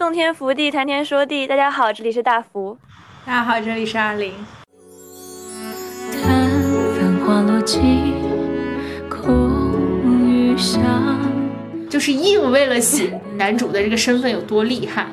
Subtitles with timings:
[0.00, 1.46] 洞天福地，谈天说地。
[1.46, 2.78] 大家好，这里是大福。
[3.26, 4.32] 大家好，这里是阿玲。
[6.10, 6.48] 看
[6.94, 8.14] 繁华落尽，
[9.10, 9.50] 空
[10.06, 10.80] 余香。
[11.90, 15.06] 就是硬为了写男主的这个身份有多厉害，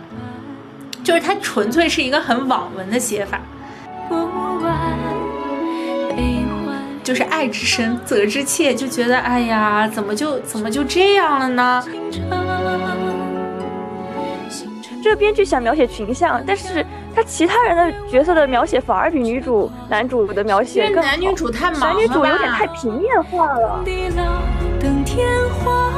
[1.04, 3.42] 就是他纯粹是一个很网文的写法。
[4.08, 4.74] 不完
[6.15, 11.83] 悲欢，就是爱之深，责之切，就觉得哎呀，怎么就怎么就这样了呢？
[15.08, 16.85] 这个编剧想描写群像，但是
[17.16, 21.02] 他其他人的角色的描写反而比女主、男主的描写更好。
[21.03, 23.81] 男女主太忙了男女主有点太平面化了。
[23.85, 24.23] 地老
[24.81, 25.25] 等天
[25.63, 25.93] 荒。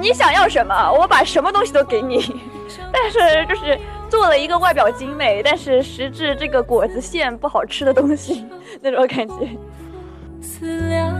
[0.00, 2.34] 你想要什么，我把什么东西都给你。
[2.92, 8.44] 但是就是做了一个外表精美，但是实质这个果子馅不好吃的东西
[8.82, 9.34] 那种感觉。
[10.40, 11.14] 思量。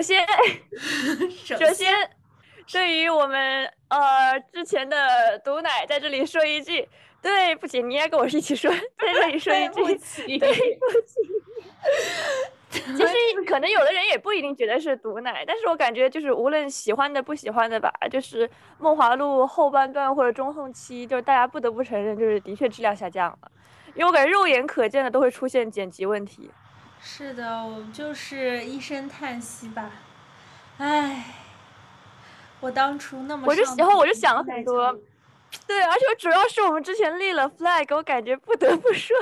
[0.00, 0.26] 首先，
[1.44, 1.94] 首首先，
[2.72, 6.88] 对于我们呃之前的毒奶，在这里说一句，
[7.20, 11.20] 对不起，你也跟我一起说，在这里说一 句，对不起对不起。
[12.70, 13.12] 其实
[13.46, 23.50] 可能有的人也不一定觉得是毒奶，但是我感觉就是无论喜欢的不喜欢的吧，就是《梦华录》后半段或者中后期，就是大家不得不承认，就是的确质量下降了，
[23.94, 26.50] 因为我感觉肉眼可见的都会出现剪辑问题。
[27.02, 29.90] 是的，我就是一声叹息吧。
[30.78, 31.24] 唉，
[32.60, 34.98] 我当初那么我就然后我就想了很多
[35.66, 39.16] 对，而且主要是我们之前立了 flag，我感觉不得不说，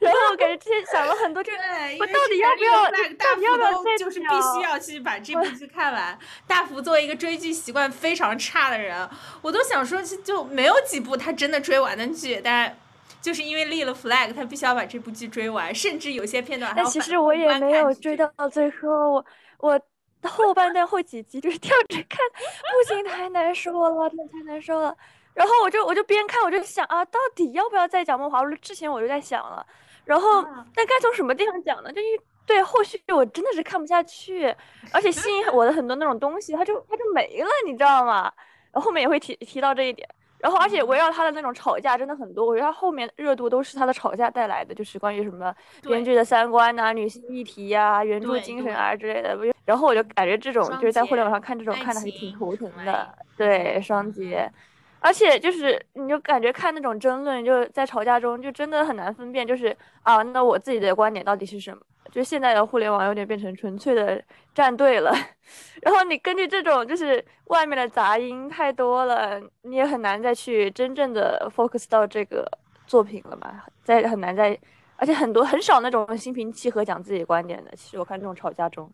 [0.00, 2.84] 然后我感觉之前 想了很多，就我到底要不要，
[3.18, 6.16] 大福都就是必须要去把这 部剧看完。
[6.46, 9.08] 大福作为一个追剧习惯非常差的人，
[9.42, 12.78] 我都想说就就没有几部他真的追完的剧，但
[13.22, 19.24] 就是因为立了 flag，他必须要把这部剧追完，甚至有些片段还但其实我也没有追到最后，我
[19.58, 19.80] 我
[20.28, 24.94] 后半段后几集就是跳着看，不行，太难受了，真的太难受了。
[25.34, 28.54] 然后我就我就边看我就想啊，到底要不要再讲《梦华录》？
[28.60, 29.64] 之前我就在想了，
[30.04, 31.92] 然后啊但该从什么地方讲呢？
[31.92, 34.54] 就一对后续我真的是看不下去，
[34.92, 38.30] 而且吸引我的很多那种东西，它就它就没了，你知道吗？
[38.72, 40.08] 然后后面也会提提到这一点。
[40.42, 49.38] 然后，而且围绕他的那种吵架真的很多，我觉得他后面热度都是他的吵架带来的，就是关于什么编剧的三观呐、女性议题呀、原著精神啊之类的。
[49.64, 54.50] 然后我就感觉这种就是在互联网上看这种看的还挺头疼的，对，双节。
[54.98, 61.82] 而且就是，你就感觉看那种争论，就在吵架中，就真的很难分辨，就是啊，那我自己的观点到底是什么？
[62.10, 64.22] 就现在的互联网有点变成纯粹的
[64.54, 65.14] 站队了，
[65.82, 72.46] 然后你根据这种就是外面的杂音太多了，你也很难再去真正的 focus 到这个
[72.86, 74.58] 作品了嘛，在很难在，
[74.96, 77.70] 而且很多很少那种心平气和讲自己观点的。
[77.76, 78.90] 其实我看这种吵架中，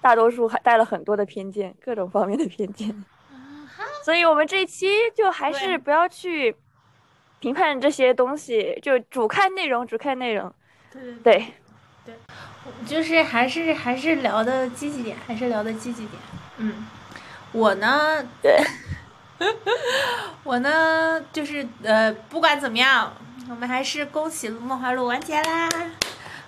[0.00, 3.04] 大多数还带了很多的偏见，各种方面的偏见。
[4.04, 6.54] 所以我们这一期就还是不要去
[7.40, 10.52] 评判这些东西，就主看内容，主看内容。
[10.92, 11.22] 对对对。
[11.22, 11.54] 对，
[12.86, 16.20] 就是还是还是聊的积极点，还是聊的积极点。
[16.58, 16.86] 嗯，
[17.52, 18.60] 我呢，对，
[20.44, 23.12] 我呢，就是呃，不管怎么样，
[23.48, 25.68] 我们还是恭喜《梦华录》完结啦，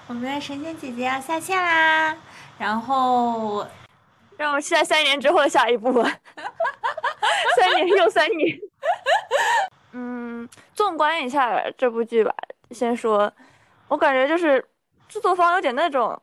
[0.07, 2.17] 我们的神仙姐姐要下线啦。
[2.59, 3.67] 然后，
[4.37, 6.03] 让我们期待三年之后的下一步吧。
[7.57, 8.59] 三年又三年。
[9.93, 12.33] 嗯，纵观一下这部剧吧，
[12.71, 13.33] 先说，
[13.89, 14.65] 我感觉就是
[15.15, 16.21] 制作方有点那种，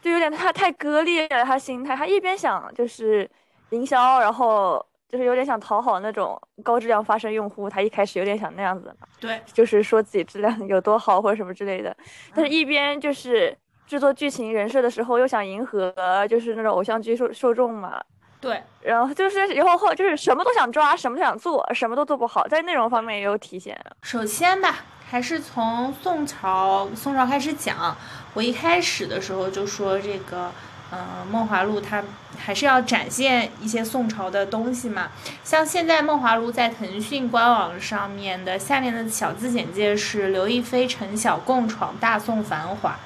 [0.00, 1.44] 就有点太太割裂了。
[1.44, 3.28] 他心态，他一边想就是
[3.70, 9.08] 营销，然后就是有点想讨好那种高质量发声用户，他一开始有点想那样子嘛。
[9.18, 11.96] 对，就是说自己质量有多好或者什么之类的，
[12.32, 13.58] 但是一边就是
[13.88, 15.92] 制作剧情人设的时候又想迎合
[16.28, 18.00] 就是那种偶像剧受受众嘛，
[18.40, 23.76] 对，然后就是以后后就是什么都想抓，什么都想做，什么都做不好，在内容方面也有体现。
[24.02, 24.76] 首先吧，
[25.10, 27.96] 还是从宋朝宋朝开始讲。
[28.32, 30.52] 我一开始的时候就说这个，
[30.92, 32.00] 嗯、梦华录》它
[32.38, 35.08] 还是要展现一些宋朝的东西嘛。
[35.42, 42.96] 像现在《梦华录》在腾讯官网上面的下面的小字简介是刘亦菲、陈晓共闯大宋繁华，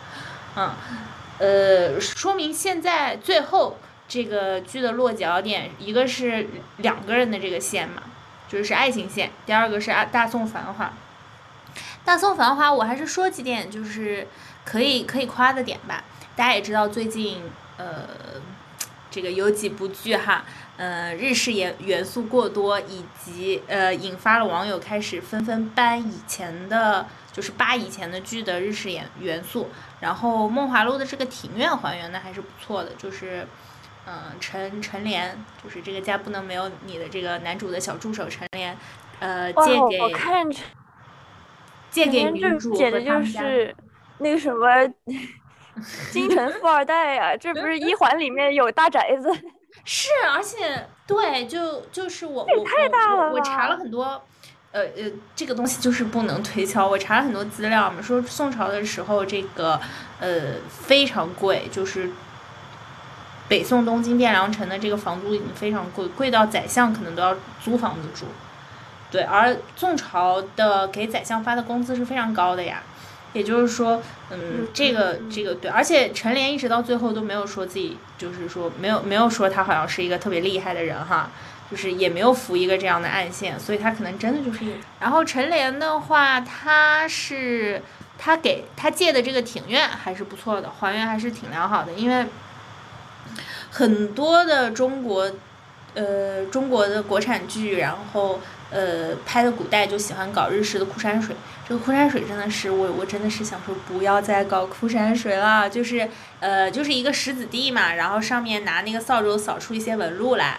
[0.57, 0.71] 嗯，
[1.39, 6.47] 呃，说明现在最后这个剧的落脚点，一个是
[6.77, 8.03] 两个人的这个线嘛，
[8.47, 10.93] 就是爱情线；第二个是啊大宋繁华。
[12.05, 14.27] 大宋繁华，我还是说几点就是
[14.65, 16.05] 可以可以夸的点吧。
[16.37, 17.43] 大家也知道，最近
[17.79, 18.07] 呃，
[19.11, 20.45] 这个有几部剧哈，
[20.77, 29.71] 呃，日式元元素过多，以及呃，引发了网友开始纷纷搬以前的，就是扒以前的剧的日式元元素。
[30.01, 33.49] 然后《梦华录》的这个庭院还原的还是不错的，就是，
[34.07, 38.77] 嗯、陈陈莲，就是这个家不能没有你的这个男主的小助手陈莲，
[39.21, 40.61] 呃，借给我我看着
[41.95, 43.23] 借给这女主简直就。
[43.23, 43.75] 是
[44.19, 44.67] 那个什么
[46.11, 49.31] 京城富二代呀、这不是一环里面有大宅子？
[49.85, 54.23] 是，而且对，就就是我我太大了我我我查了很多，
[54.71, 56.87] 呃呃，这个东西就是不能推敲。
[56.87, 59.81] 我查了很多资料嘛，说宋朝的时候这个
[60.21, 62.09] 呃非常贵，就是
[63.49, 68.27] 北宋东京汴梁城的这个房租已经非常贵，贵到宰相可能都要租房子住。
[69.15, 72.83] 对，而宋朝的给宰相发的工资是非常高的呀。
[73.33, 74.03] 也就是说，
[74.33, 81.31] 嗯嗯，这个嗯这个对，而且陈莲一直到最后都没有说自己，就是说没有没有说他好像是一个特别厉害的人哈，
[81.71, 84.73] 就是也没有服一个这样的暗线，所以他可能真的就是有。
[84.99, 87.81] 然后陈莲的话，他是
[88.19, 92.27] 他给他借的这个庭院还是不错的，还原还是挺良好的，因为
[93.71, 95.31] 很多的中国，
[95.95, 98.41] 呃，中国的国产剧，然后
[98.75, 101.35] 呃拍的古代就喜欢搞日式的枯山水。
[101.67, 106.07] 这个枯山水真的是我，我真的是想说不要再搞枯山水了，就是
[106.41, 110.59] 呃就是一个石子地嘛，然后上面拿那个扫帚扫出一些纹路来，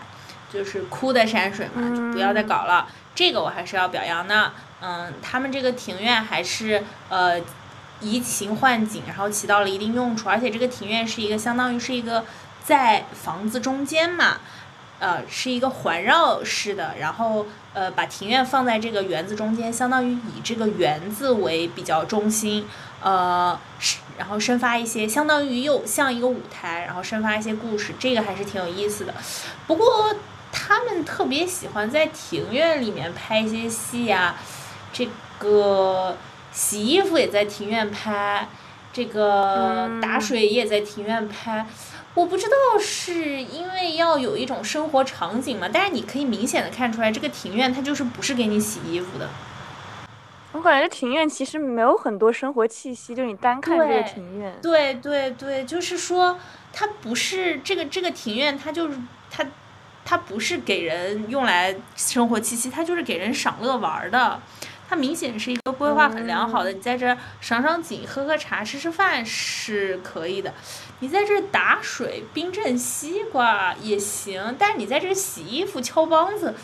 [0.52, 2.88] 就是枯的山水嘛，就不要再搞了。
[3.14, 4.52] 这个我还是要表扬的，
[4.82, 7.40] 嗯，他们这个庭院还是呃
[8.02, 12.26] 移情换景，然后起到了一定用处，而且这个庭院是一个相当于是一个
[12.64, 14.40] 在房子中间嘛，
[15.00, 22.66] 呃，是一个环绕式的，然后呃把庭院放在这个园子中间，相当于以这个园子为比较中心，
[23.02, 29.14] 呃，是然后生发一些，相当于又像一个舞台，然后生发一些故事，这个还是挺有意思的。
[29.68, 30.16] 不过
[30.52, 34.36] 他们特别喜欢在庭院里面拍一些戏呀、
[34.94, 35.10] 这
[35.40, 36.16] 个
[36.54, 38.48] 洗衣服也在庭院拍，
[38.94, 41.66] 这个打嗯水也在庭院拍。
[42.16, 49.30] 我不知道是因为要有一种生活场景嘛，但是你可以明显的看出来，这个庭院它就是不是给你洗衣服的。
[50.54, 56.40] 我感觉庭院其实没有很多生活气息，就你单看这个庭院，对对对，就是说
[56.72, 58.98] 它不是这个这个庭院，它就是
[59.30, 59.46] 它
[60.06, 64.40] 它不是给人用来生活气息，它就是给人赏乐玩儿的。
[64.88, 70.54] 它明显是一个规划很良好的，你在这赏赏景、喝喝茶、吃吃饭是可以的。
[71.00, 76.56] 你在这打水、冰镇西瓜也行，但是你在这洗衣服、敲梆子，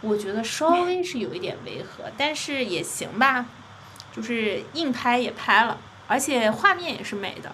[0.00, 3.46] 我觉得稍微是有一点违和，但是也行吧。
[4.10, 5.78] 就是硬拍也拍了，
[6.08, 7.52] 而且画面也是美的，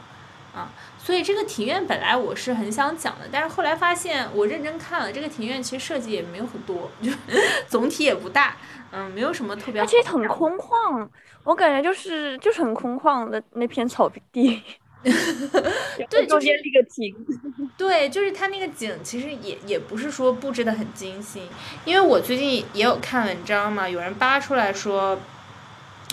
[0.55, 7.11] 啊，所以这个庭院本来我是很想讲的，但是后来发现我认真看了，这个庭院其实设计也没有很多，就
[7.69, 8.57] 总体也不大，
[8.97, 11.09] 嗯，没有什么特别好而且很空旷，
[11.43, 14.63] 我感觉就是就是很空旷的那片草地，
[15.03, 17.13] 对就是中间立个亭，
[17.77, 21.49] 对，就是它那个景其实也也不是说布置的很精心，
[21.85, 25.19] 因为我最近也有看文章嘛，有人扒出来说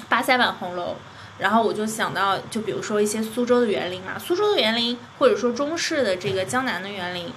[0.09, 0.95] 八塞版红楼，
[1.37, 7.31] 然后我就想到，就比如说一些苏州的园林嘛，苏州的园林或者说中式的这个江南的园林，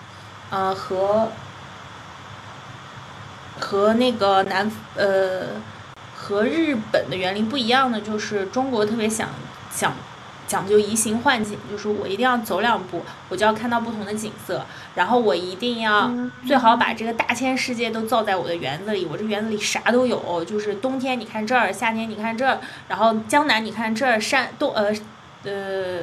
[0.50, 1.30] 呃和
[3.60, 5.48] 和那个南呃
[6.14, 9.28] 和日本的园林不一样的，就是中国特别想
[9.70, 9.92] 想
[10.46, 22.58] 讲究移形换景，就是我一定要走两步，我就要看到不同的景色，然后我一定要嗯最好把这个大千世界都造在我的园子里，我这园子里啥都有，就是冬天你看这儿，夏天你看这儿，
[22.88, 24.94] 然后江南你看这儿，山东呃
[25.44, 26.02] 呃。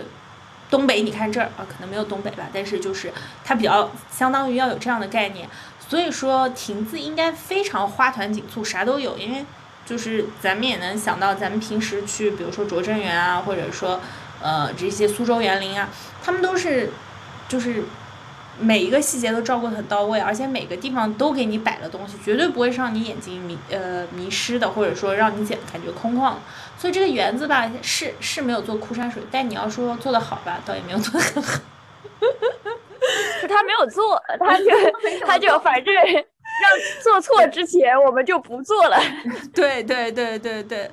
[0.72, 3.12] 东北你看这儿啊，可能没有东北吧，但是就是
[3.44, 5.46] 它比较相当于要有这样的概念，
[5.92, 9.44] 所以说亭子应该非常花团锦簇，啥都有，因为
[9.86, 14.00] 就是咱们也能想到，咱们平时去，比如说拙政园啊，或者说
[14.42, 15.90] 呃这些苏州园林啊，
[16.24, 16.92] 他们都是
[17.50, 17.84] 就是
[18.58, 26.36] 每一个细节都照顾得很到位，而且每个地方都给你摆了东西，绝对不会让你眼睛迷呃迷失的，或者说让你感感觉空旷。
[26.78, 31.60] 所以这个园子吧，是是没有做枯山水，但你要说做得好吧，倒也没有做得很好。
[33.42, 34.66] 就 他没有做， 他就
[35.26, 36.24] 他就反正让
[37.02, 38.98] 做错之前我们就不做了。
[39.54, 40.90] 对对对对对。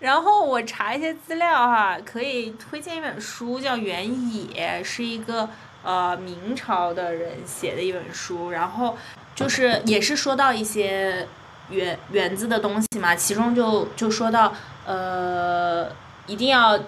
[0.00, 5.48] 然后我查一些资料哈，可以推荐一本书，叫《原野》，是一个
[5.82, 8.50] 呃明朝的人写的一本书。
[8.50, 8.96] 然后
[9.34, 11.26] 就是也是说到一些
[11.70, 14.54] 园园子的东西嘛，其中就就说到
[14.86, 15.90] 呃
[16.28, 16.78] 一定要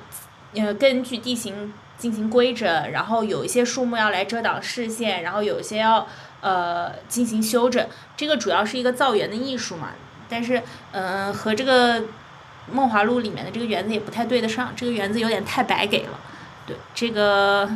[0.55, 6.07] 呃根据地形进行规整，然后有一些树木要来遮挡视线，然后有一些要
[6.41, 7.87] 呃进行修整。
[8.17, 9.91] 这个主要是一个造园的艺术嘛，
[10.29, 10.57] 但是
[10.93, 12.01] 嗯、呃和这个
[12.73, 16.19] 《梦华录》里面的这个园子也不太对得上，这个园子有点太白给了。
[16.67, 17.69] 对这个，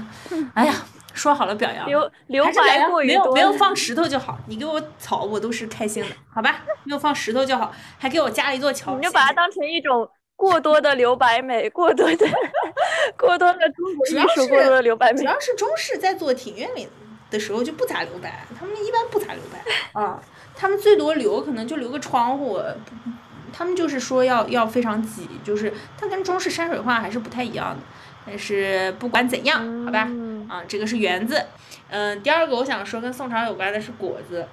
[0.54, 0.72] 哎呀，
[1.12, 6.62] 说好了表扬，留留白扬没有过于多，没有放石头就好，你给我草我都是开心的，好吧？
[6.84, 10.08] 没有放石头就好，还给我加了一座桥，你就把它当成一种
[10.44, 12.26] 过多的留白美，过多的
[13.16, 15.24] 过多的中国主要艺术，过是多的留白美主。
[15.24, 16.86] 要是中式在做庭院里
[17.30, 19.64] 的时候就不咋留白，他们一般不咋留白
[19.98, 20.20] 啊，
[20.54, 23.10] 他们最多留可能就留个窗户，不
[23.52, 27.82] 他们就是说要要非常挤，就是它跟中式山水画还是不太一样的。
[28.26, 31.42] 但是不管怎样，好吧，嗯啊，这个是园子。
[31.88, 34.46] 嗯，第二个我想说跟宋朝有关的是果子。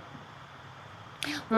[1.50, 1.58] 我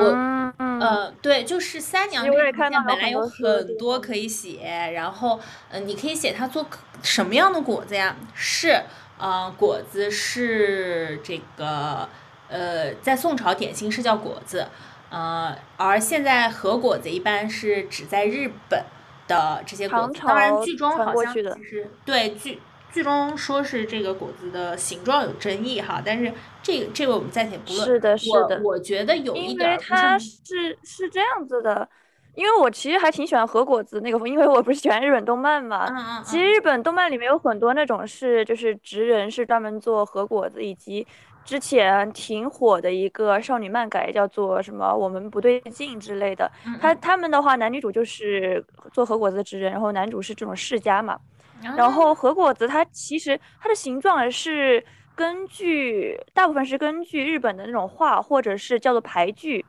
[0.57, 5.39] 呃，对，就是三娘这个面看到有本来有很多可以写，然后
[5.69, 6.65] 呃，你可以写它做
[7.01, 8.15] 什么样的果子呀？
[8.33, 8.83] 是
[9.17, 12.09] 呃，果子是这个
[12.49, 14.67] 呃，在宋朝点心是叫果子，
[15.09, 18.83] 呃，而现在和果子一般是指在日本
[19.27, 20.19] 的这些果子。
[20.25, 22.59] 当然，剧中好像其实对剧
[22.93, 26.31] 剧中说是这个果子的形状有争议哈，但是
[26.61, 27.83] 这个这个我们暂且不论。
[27.85, 31.89] 是的，是的，我我觉得有一因点因为它是是这样子的，
[32.35, 35.87] 因为我其实还挺喜欢和果子那个风，因为我不是喜欢日本动漫嘛。
[35.89, 41.05] 嗯嗯其实日本动漫里面有很多那种是就是职人是专门做和果子，以及
[41.43, 46.49] 之前挺火的一个少女漫改叫做什么我们不对劲之类的。
[46.67, 51.17] 嗯他他们的话，男女主就是做和果子的职人，然后男主是这种世家嘛。
[51.65, 54.83] 嗯然后和果子它其实它的形状是
[55.15, 59.63] 根据大部分是根据日本的那种画，或者是叫做牌句，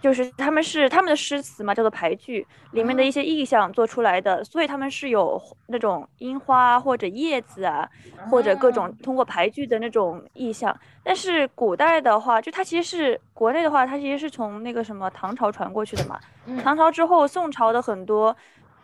[0.00, 7.88] 就是他们是他们的诗词嘛，叫做牌句里面的一些意象做出来的，所以他们是有那种樱花或者叶子啊，
[8.30, 10.74] 或者各种通过牌句的那种意象。
[11.02, 16.18] 但是古代的话，就它其实是国内的话，它其实是从那个什么唐朝传过去的嘛。
[16.46, 18.34] 嗯唐朝之后，宋朝的很多，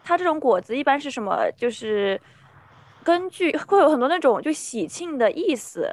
[0.03, 1.51] 它这种果子一般是什么？
[1.57, 2.21] 就是
[3.05, 5.91] 根据会有很多那种就喜庆的意思，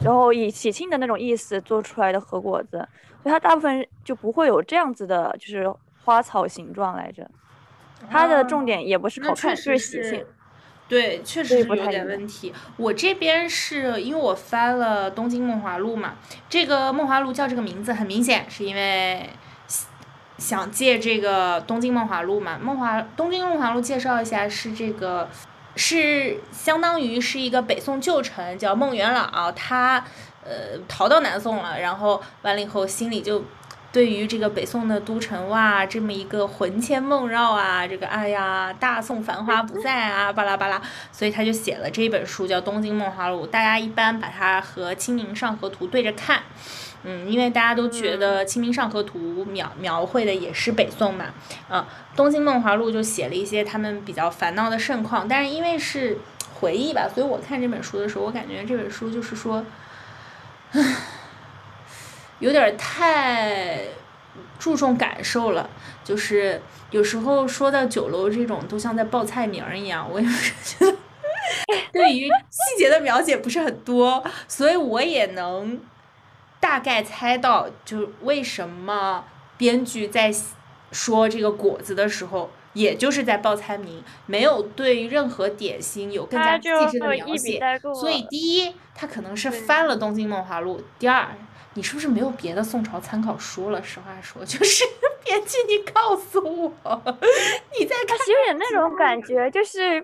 [0.00, 2.86] 然后以喜庆的那种意思做出来的核果子，
[3.22, 5.72] 所以它大部分就不会有这样子的，就是
[6.04, 7.28] 花草形状来着。
[8.10, 10.24] 它的重点也不是好看，就是喜庆。
[10.88, 12.52] 对，确实是有点问题。
[12.76, 16.16] 我这边是因为我翻了《东京梦华录》嘛，
[16.50, 19.30] 这个《梦华录》叫这个名字，很明显是因为
[20.42, 22.58] 想借这个《东京梦华录》嘛。
[22.60, 25.28] 梦华《东京梦华录》介绍一下是这个。
[25.74, 30.04] 是相当于是一个北宋旧臣叫孟元老，他
[30.44, 33.42] 呃逃到南宋了，然后完了以后心里就
[33.90, 40.78] 对于这个北宋的都城哇，这么一个魂牵梦绕啊，这个哎呀，大宋繁华不再啊，巴拉巴拉，
[41.10, 46.42] 所以他就写了这本书叫《东京梦华录》，大家一般把它和《清明上河图》对着看。
[47.04, 51.26] 嗯，因为大家都觉得《清明上河图》描描绘的也是北宋嘛，
[51.68, 56.16] 啊，《东京梦华录》就写了一些他们比较烦恼的盛况，但是因为是
[56.60, 59.64] 回忆吧，所以我看这本书的时候，我感觉这本书就是说，
[60.72, 60.80] 唉
[62.38, 63.80] 有点儿太
[64.58, 65.68] 注重感受了，
[66.04, 70.96] 就是有时候说到酒楼这种，都像在报菜名儿一样，我也是觉得
[71.92, 75.78] 对于细节的描写不是很多，所以我也能
[76.62, 79.24] 大概猜到，就为什么
[79.58, 80.32] 编剧在
[80.92, 82.50] 说这个果子的时候。
[82.74, 87.60] 也就是在报菜名，没有对任何点心有更加细致的描写，
[88.00, 91.28] 所以第一，他可能是翻了《东京梦华录》；第二，
[91.74, 93.82] 你是不是没有别的宋朝参考书了？
[93.82, 94.84] 实话说，就是
[95.22, 96.72] 编剧，你告诉我，
[97.78, 100.02] 你在看其实有点那种感觉，就是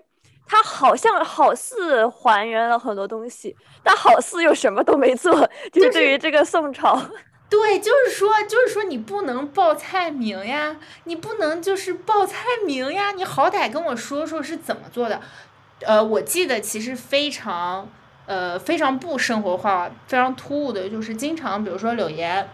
[0.49, 5.33] 它好像好似还原了很多东西，但好似又什么都没做。
[5.71, 6.99] 就就是是对于这个宋朝，
[7.51, 15.21] 对，就是说，就是说，你不能报菜名呀，你不能就是报菜名呀，你好歹跟我说说是怎么做的。
[15.81, 17.89] 呃，我记得其实非常，
[18.27, 22.49] 呃，非常不生活化、非常突兀的，就是经常，比如说柳岩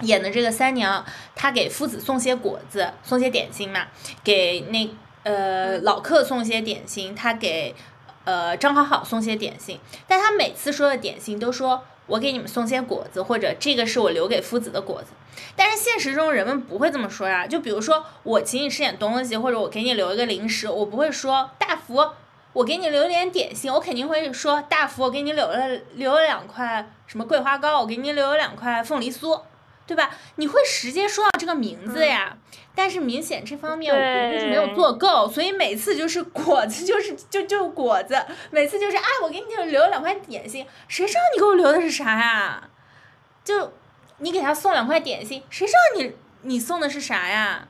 [0.00, 3.86] 演的这个三娘，她给夫子送些果子，送些点心嘛，
[4.24, 4.90] 给那
[5.30, 7.74] 呃老客送些点心，他给
[8.24, 11.84] 呃张好好送些点心，但他每次说的点心都说。
[12.06, 15.12] 我给你们送些果子，或者这个是我留给夫子的果子。
[15.54, 17.46] 但是现实中人们不会这么说呀。
[17.46, 22.04] 就比如说我请你吃点东西，或者我给你留一个零食，我不会说大福，
[22.52, 29.40] 我给你留点点心，我肯定会说大福，我给你留了留了两块什么桂花糕，我给你留了两块凤梨酥，
[29.86, 30.10] 对吧？
[30.34, 32.36] 你会直接说到这个名字呀，
[32.74, 38.16] 但是明显这方面我觉得就是没有做够，所以每次就是果子就是就就果子，
[38.50, 42.70] 每次就是啊，我给你留两块点心，谁知道你给我留的是啥呀？
[43.44, 43.72] 就
[44.18, 47.66] 你给他送两块点心，谁知道你你送的是啥呀？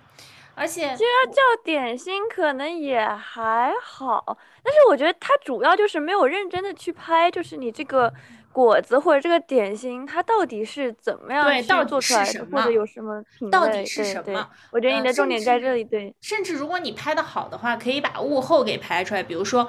[0.60, 8.12] 而且其实要叫点心可能也还好，但是我觉得他主要就是没有认真的去拍，就是你这个
[8.52, 16.14] 果子或者这个点心，它到底是怎么样去对到底做出来的，是什么或者有什么品到底是什么我觉得你呃的重点在这里，对。
[16.20, 19.22] 甚至如果你拍的好的话，可以把物后给拍出来。
[19.22, 19.66] 比如说，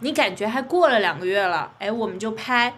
[0.00, 2.74] 你感觉还过了两个月了，哎，我们就拍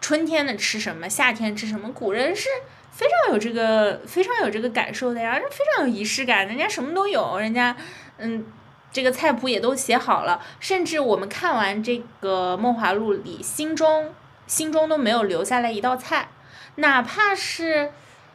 [0.00, 1.90] 春天的吃什么，夏天吃什么。
[1.92, 2.48] 古人是
[2.92, 7.76] 非常有这个非常有这个感受的呀，非常有仪式感，人家什么都有，人家
[8.18, 8.46] 嗯。
[8.94, 14.14] 这个菜谱也都写好了，甚至我们看完这个《梦华录》里，心中
[14.46, 16.28] 心中都没有留下来一道菜，
[16.74, 17.90] 哪怕是，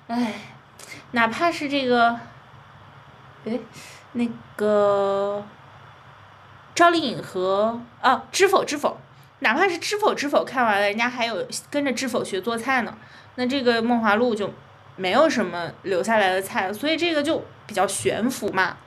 [0.07, 0.33] 哎，
[1.11, 2.19] 哪怕是这个，
[3.45, 3.59] 哎，
[4.13, 5.45] 那个
[6.73, 8.89] 赵丽颖和啊《知否知否》，
[9.41, 12.97] 哪怕是《知否知否》看完了，人家还有跟着知否学做菜呢。
[13.37, 14.53] 那这个《梦华录》就
[14.97, 18.77] 没有什么留下来的菜，所以这个就比较悬浮嘛。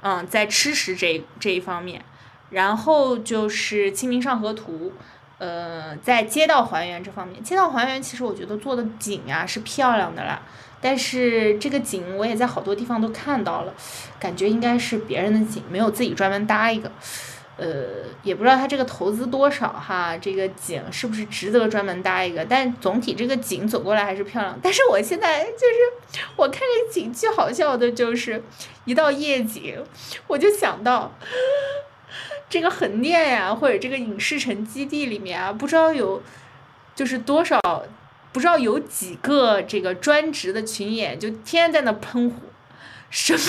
[0.00, 2.04] 嗯，在吃食这这一方面，
[2.50, 4.90] 然后就是《清明上河图》，
[5.38, 10.40] 呃，在街道还原这方面，街道还原其实我觉得做的景啊、是漂亮的啦，
[10.80, 13.74] 但是这个景我也在好多地方都看到了，
[14.20, 16.90] 感觉应该是别人的景，没有自己专门搭一个。
[17.58, 22.44] 呃，也不知道他这个投资多少哈，这个景是不是值得专门搭一个？
[22.44, 24.56] 但总体这个景走过来还是漂亮。
[24.62, 28.40] 但是我现在就是我看这个景最好笑的就是
[28.84, 29.84] 一到夜景，
[30.28, 31.12] 我就想到
[32.48, 36.22] 这个横店呀，或者这个影视城基地里面啊，不知道有
[36.94, 37.60] 就是多少，
[38.30, 42.36] 不知道有几个这个专职的群演，就天天在那喷火，
[43.10, 43.40] 什么。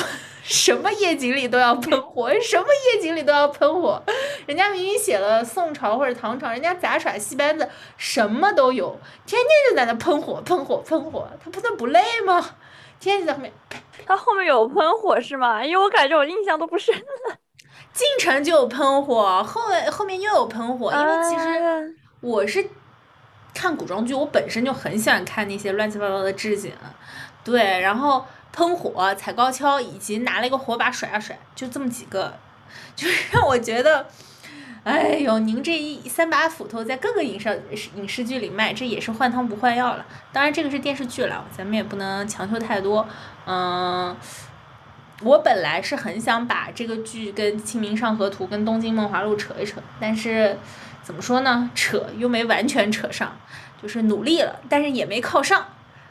[0.49, 4.01] 什么夜景里都要喷火， 什么夜景里都要喷火。
[4.47, 12.43] 人家明明写了宋朝或者唐朝，人家杂耍戏班子什么都有，天天就在那喷火、喷火、喷火，他喷的不累吗？
[12.99, 13.53] 天天就在后面。
[14.07, 15.63] 他后面有喷火是吗？
[15.63, 17.37] 因为我感觉我印象都不深了。
[17.93, 21.79] 进城就有喷火，后面后面又有喷火，因为其实啊
[22.21, 22.67] 我是
[23.53, 26.73] 看古装剧，我本身就很喜欢看那些乱七八糟的置景，
[27.43, 28.25] 对，然后。
[28.59, 32.37] 喷火、踩高跷，以及拿了一个火把甩啊甩，就这么几个，
[32.93, 34.05] 就是让我觉得，
[34.83, 37.63] 哎呦，您这一三把斧头在各个影视
[37.95, 40.05] 影视剧里卖，这也是换汤不换药了。
[40.33, 43.07] 当然，这个是电视剧了，咱们也不能强求太多。
[43.45, 44.13] 嗯，
[45.21, 50.57] 我本来是很想把这个剧跟《清明上河图》跟《东京梦华录》扯一扯，但是
[51.01, 53.37] 怎么说呢，扯又没完全扯上，
[53.81, 55.65] 就是努力了，但是也没靠上。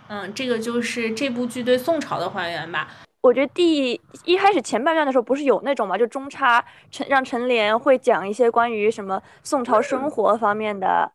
[0.08, 2.88] 嗯，这个就是这部剧对宋朝的还原吧。
[3.20, 11.10] 我觉得第一开始前半段的时候不是有那种嘛，就中插陈让陈莲会讲一些关于什么宋朝生活方面的，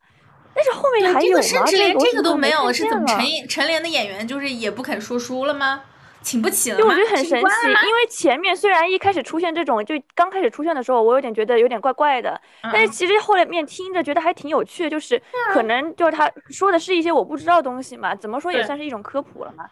[0.54, 1.42] 但是后面还有吗？
[1.42, 3.48] 甚至连这这个都没有，是怎么陈陈？
[3.48, 5.82] 陈莲的演员就是也不肯说书了吗？
[6.24, 6.92] 请不起了就吗？
[6.92, 19.66] 我觉得很神奇，因为前面虽然一开始出现这种，就刚开始出现的时候，我有点觉得有点怪怪的，但是嗯其实后来面听着觉得还挺有趣的，就是可能就是他说的是一些我不知道的东西嘛，怎么说也算是一种科普了嘛。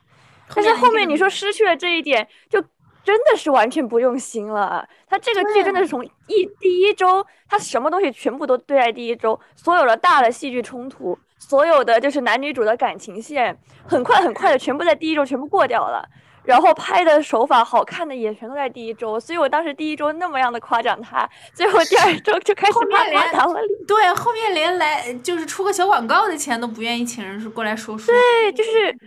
[0.53, 2.61] 但是后面你说失去了这一点，就
[3.03, 4.87] 真的是完全不用心了啊。
[5.07, 16.05] 他这个剧真的是从一第一周，他什么东西全部都对在第一周，所有的大的戏剧冲突，所有的就是男女主的感情线，很快很快的全部在第一周全部过掉了。
[16.43, 23.85] 然后拍的手法好看的也全都在第一周，所以我当时第一周那么样的夸奖他，最后第二周就开始骂骂连唐了脸。
[23.87, 28.13] 对，后面连来就是出个小广告的钱都不愿意请人过来说说。
[28.13, 28.97] 对，就是，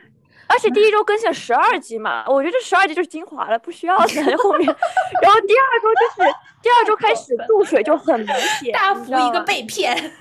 [0.46, 4.66] 而且第一周更新了十二集嘛，我觉得这十二集就是精华了，不需要在后面。
[5.22, 8.28] 然后第二周就是第二周开始注水就很明
[8.60, 9.94] 显，大幅一个被骗。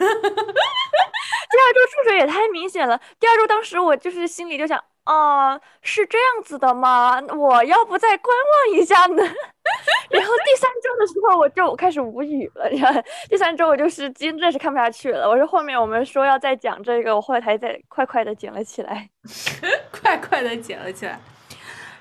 [1.53, 2.99] 第二周注水也太明显了。
[3.19, 7.19] 第二周当时我就是心里就想，啊、是这样子的吗？
[7.21, 9.23] 我要不再观望一下呢？
[10.09, 15.27] 然后第三周的时候我就开始无语了，然后，第三周我就是真的是看不下去了。
[15.27, 19.09] 我说后面我们说要再讲这个，我后台再快快的捡了起来。
[19.91, 21.19] 快快的捡了起来。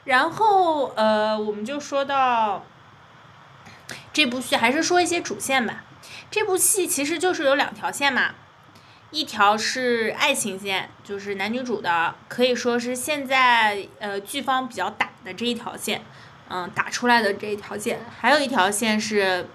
[0.05, 2.65] 然后呃，我们就说到
[4.13, 5.85] 这部剧，还是说一些主线吧。
[6.31, 8.35] 这部戏其实就是有两条线嘛，
[9.13, 16.03] 一条是爱情线，就是男女主的，可以说是现在呃剧方比较打的这一条线，
[16.49, 18.01] 嗯，打出来的这一条线。
[18.19, 19.47] 还有一条线是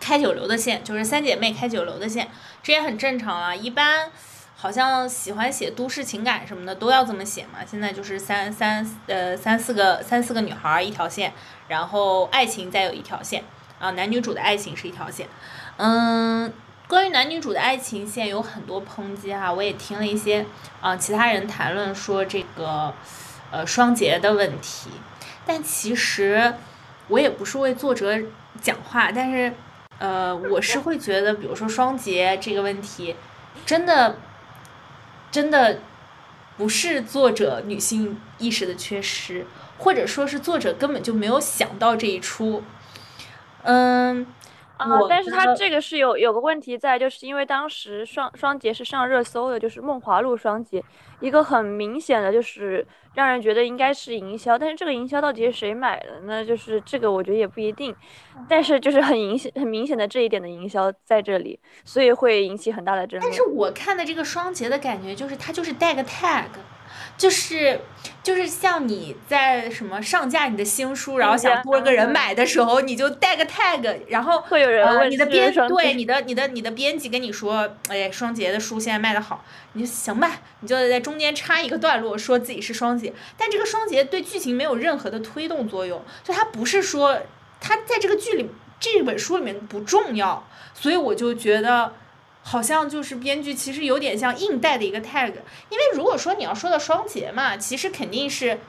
[0.00, 2.28] 开酒楼的线，就是三姐妹开酒楼的线，
[2.64, 3.54] 这也很正常啊。
[3.54, 4.10] 一般
[4.56, 7.60] 好像喜欢写都市情感什么的都要这么写嘛。
[7.64, 11.32] 现在就是三三呃三四个三四个女孩儿一条线，
[11.68, 13.44] 然后爱情再有一条线，
[13.78, 15.28] 啊男女主的爱情是一条线。
[15.76, 16.52] 嗯，
[16.86, 20.44] 关于男女主的爱情线有很多抨击哈，我也听了一些
[20.80, 22.92] 啊其他人谈论说这个
[23.50, 24.90] 呃双节的问题，
[25.46, 26.54] 但其实
[27.08, 28.18] 我也不是为作者
[28.60, 29.52] 讲话，但是
[29.98, 33.16] 呃我是会觉得，比如说双节这个问题，
[33.64, 34.18] 真的
[35.30, 35.80] 真的
[36.58, 39.46] 不是作者女性意识的缺失，
[39.78, 42.62] 或者说是作者根本就没有想到这一出。
[43.62, 44.26] 嗯，
[44.90, 50.82] 啊我，但是觉得它这个是有有个问题在，就是因为当时双双节是上热搜的，就是梦华录双节，
[51.20, 56.44] 一个很明显的就是让人觉得应该是营销，但是这个营销到底是谁买的呢？
[56.44, 57.94] 就是这个我觉得也不一定，
[58.48, 63.30] 但是就是很明显很明显的这一点的营销在这里，所以会引起很大的争论。
[63.30, 66.46] 但是我看的这个双节的感觉就是它就是带个 tag，
[67.16, 67.80] 就是
[68.22, 87.20] 就是像你在什么上架你的新书，然后想多个人买的时候，你就带个 tag，然后会有人呃问是你的编对你的你的你的编辑跟你说，哎，双杰的书现在卖的好，你就行吧，你就在中间插一个段落说自己是双杰，但这个双杰对剧情没有任何的推动作用，就它不是说
[87.60, 91.92] 它在这个剧里这本书里面不重要，所以我就觉得。
[92.46, 95.32] 好像就是编剧其实有点像硬带的一个 tag，
[95.70, 98.60] 因为如果说你要说到双节嘛，其实肯定是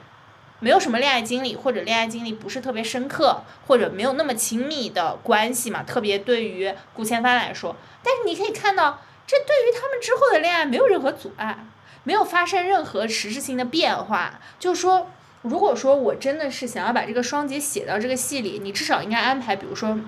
[0.60, 5.82] 没有什么恋爱经历，或者恋爱经历不是特别深刻，或者没有那么亲密的关系嘛。
[5.82, 11.66] 特别对于顾千帆来说，但是你可以看到，这对于他们之后的恋爱没有任何阻碍，
[12.02, 14.40] 没有发生任何实质性的变化。
[14.58, 15.10] 就是说，
[15.42, 20.00] 如果说我真的是想要把这个双节写到这个戏里，你至少应该安排，比如说，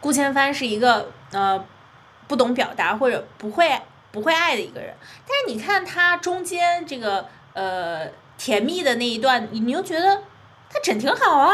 [0.00, 1.64] 顾千帆是一个呃
[2.32, 3.78] 不懂表达或者不会
[4.10, 4.94] 不会爱的一个人，
[5.28, 10.22] 但是你看他中间这个呃甜蜜的那一段，你你又觉得
[10.70, 11.52] 他整挺好啊，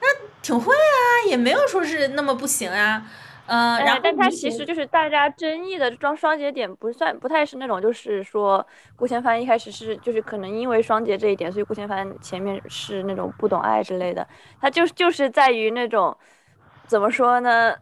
[0.00, 0.06] 那
[0.40, 3.04] 挺会啊，也没有说是那么不行啊，
[3.44, 8.66] 呃，哎然后但他其实就是大家争议的双双节点不算不太是那种，就是说
[8.96, 14.26] 顾千帆一开始是就是可能因为双节这一点，所以顾千帆前面是那种不懂爱之类的，
[14.58, 16.16] 他就就是在于那种
[16.86, 17.74] 怎么说呢？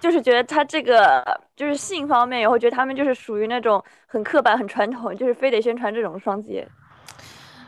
[0.00, 1.24] 就是觉得他这个
[1.56, 6.66] 就是性方面，也会觉得他们就是属于那种很刻板、很传统，就是非得宣传这种双节。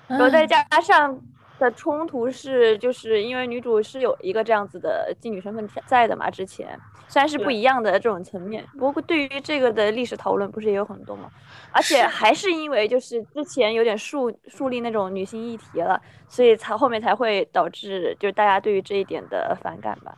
[0.07, 1.21] 然后再嗯加上
[1.61, 11.31] 的冲突是，就是因为女主是有一个这样子的妓女身份在的嘛，之前虽然是不一样的这种层面，不过对于这个的历史讨论不是也有很多嘛，
[11.71, 20.17] 而且还是因为就是之前有点树树立那种女性议题了，所以才后面才会导致就是大家对于这一点的反感吧。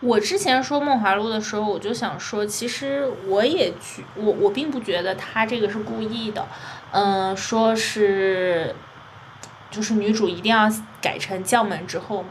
[0.00, 6.46] 我之前说《梦华录》的时候，我就想说，其实我也觉我我并不觉得他这个是故意的，
[6.90, 8.74] 嗯、说是
[9.72, 12.28] 就是女主一定要改成将门之后嘛，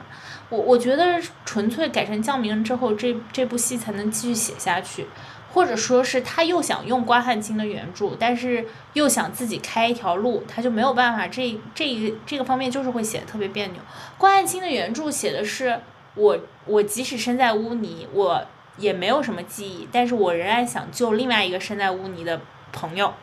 [0.49, 5.07] 我我觉得纯粹改成将门之后，这这部戏才能继续写下去，
[5.51, 13.81] 或者说是他又想用关汉卿的原著，但是又想自己开一条路，他就没有办法，这这一这个方面就是会写的特别别扭。
[14.17, 15.79] 关汉卿的原著写的是
[16.15, 18.45] 我我即使身在污泥，我
[18.77, 22.39] 也没有什么记忆，但是我仍然想救另外一个身在污泥的
[22.71, 23.13] 朋友。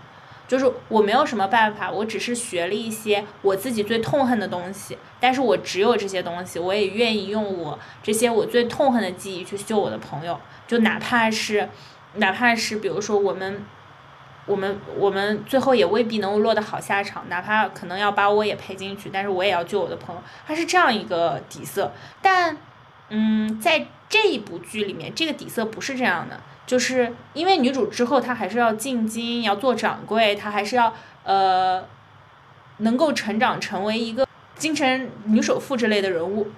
[0.49, 11.69] 就是我没有什么办法，我只是学了一些我自己最痛恨的东西，但是我只有这些东西，我也愿意用我这些我最痛恨的记忆去救我的朋友，就哪怕是，
[12.15, 13.63] 哪怕是比如说我们，
[14.47, 22.57] 我们我们最后也未必能落得好下场，哪怕可能要把我也赔进去，但是我也要救我的朋友，它是这样一个底色，但，
[23.11, 26.41] 嗯，在这一部剧里面，这个底色不是这样的。
[26.68, 30.92] 就是因为女主之后她还是要进京，要做掌柜，她还是要
[31.24, 31.83] 呃，
[32.76, 36.48] 能够成长成为一个京城女首富之类的人物，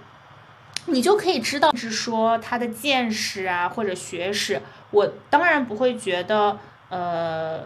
[0.87, 4.61] 你就可以知道是说她的见识啊或者学识。
[4.91, 7.61] 我当然不会觉得呃，《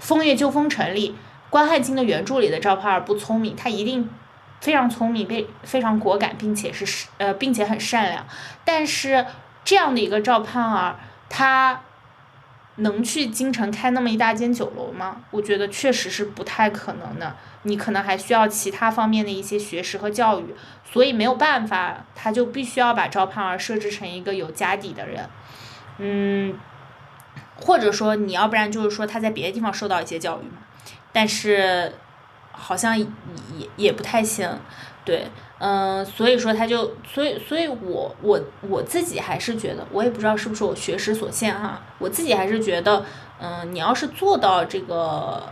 [0.00, 1.14] 风月旧风尘》里
[1.50, 4.08] 关汉卿的原著里的赵盼儿不聪明，她一定
[4.62, 8.26] 非常聪明，非非常果敢，并且是呃，并且很善良。
[8.64, 9.26] 但是
[9.62, 10.96] 这样的一个赵盼儿。
[11.34, 11.80] 他
[12.76, 15.16] 能去京城开那么一大间酒楼吗？
[15.30, 17.34] 我觉得确实是不太可能的。
[17.62, 25.26] 你可能还需要其他方面的一些学识和教育，所以没有办法，他就必须要把赵盼儿设置成一个有家底的人。
[25.96, 26.58] 嗯，
[27.56, 30.50] 或者说你要不然就是说他在别的地方受到一些教育，
[31.12, 31.94] 但是
[32.50, 33.06] 好像也
[33.76, 34.58] 也不太行，
[35.02, 35.28] 对。
[35.64, 43.06] 嗯，所以说他就，所以，所以我我我自己还是觉得，我也不知道是不是我学识所限哈，我自己还是觉得，
[43.38, 45.44] 嗯，你要是做到这个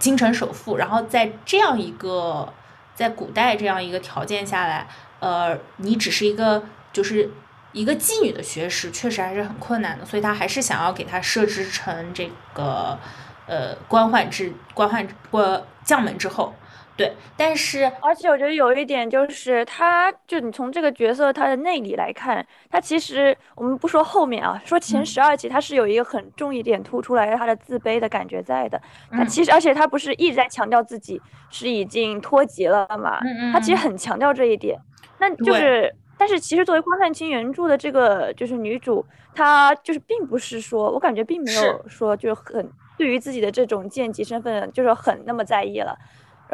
[0.00, 2.52] 京城首富，然后在这样一个
[2.96, 4.88] 在古代这样一个条件下来，
[5.20, 7.30] 呃，你只是一个就是
[7.70, 12.98] 一个妓女的学识，确实还是很困难的，所以他还是想要给他设置成这个
[13.46, 16.52] 呃官宦之官宦官将门之后。
[16.96, 28.80] 对，但是而且我觉得有一点就是，他就你从这个角色他的内里来看，他其实我们不说后面啊，说前十二集他是有一个很重一点突出来他的自卑的感觉在的。
[29.10, 33.18] 他其实而且他不是一直在强调自己是已经脱节了嘛？
[33.52, 34.78] 他其实很强调这一点。
[35.18, 39.04] 那就是，但是其实作为关汉卿原著的这个就是女主，
[39.34, 45.98] 她就是并不是说我感觉并没有说就很对于自己的这种贱籍身份就是很那么在意了。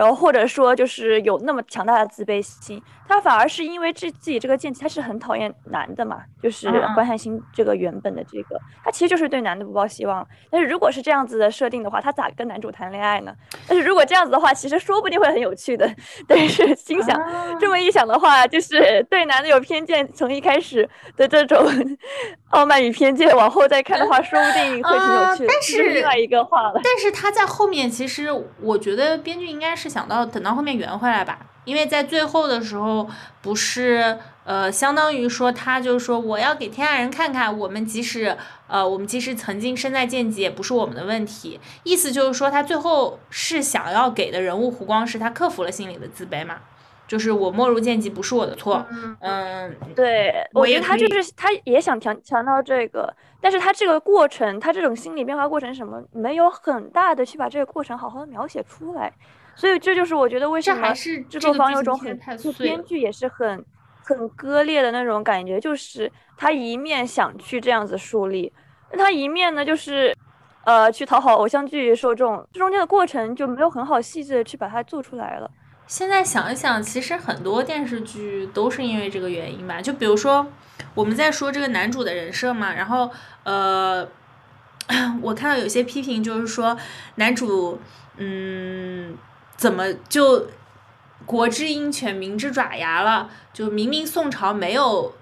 [0.00, 10.26] 然后或者说就是有那么强大的自卑心，他反而是因为这自己这个剑姬，他是很讨厌男的嘛，就是关汉卿这个原本的这个，他其实就是对男的不抱希望。
[10.50, 13.34] 但是如果是这样子的设定的话，他咋跟男主谈恋爱呢？
[13.68, 15.86] 但是如果这样子的话，其实说不定会很有趣的。
[16.26, 17.20] 但是心想
[17.60, 21.62] 这么一想的话，就是对男的有偏见，从一开始的这种
[22.52, 25.48] 傲慢与偏见，往后再看的话，说不定会挺有趣的。
[25.52, 26.80] 但是另外一个话了。
[26.82, 28.28] 但是他在后面，其实
[28.62, 29.89] 我觉得编剧应该是。
[29.90, 33.08] 想到等到后面圆回来吧，因为在最后的时候，
[33.42, 41.60] 不是呃，相当于说他就是说我要给天下人看看，我们即使呃，我们即使曾经身在贱籍，也不是我们的问题。
[41.82, 46.56] 意思就是说，他最后是想要给的人物胡光，是他克服了心里的自卑嘛，
[47.06, 48.84] 就是我没入剑籍不是我的错。
[49.20, 59.12] 嗯，对，我觉得他就是他也想强强调这个，但是他这个过程，他这种心理变化过程什么，没有很大的去把这个过程好好的描写出来。
[59.54, 63.64] 所以这就是我觉得为什么制作方有种很就编剧也是很
[64.02, 68.52] 很割裂的那种感觉，就是他一面想去这样子树立，
[68.92, 70.16] 他一面呢就是，
[70.64, 75.50] 呃，去讨好偶像剧受众，这中间的过程就没有很好细致的去把它做出来了。
[75.86, 79.80] 现在想一想，其实很多电视剧都是因为这个原因吧。
[79.80, 80.46] 就比如说
[80.94, 83.10] 我们在说这个男主的人设嘛，然后
[83.44, 84.08] 呃，
[85.20, 86.76] 我看到有些批评就是说
[87.16, 87.78] 男主，
[88.16, 89.16] 嗯。
[89.60, 90.46] 怎么就
[91.26, 93.28] 国之鹰犬，民之爪牙了？
[93.52, 95.12] 就明明宋朝没有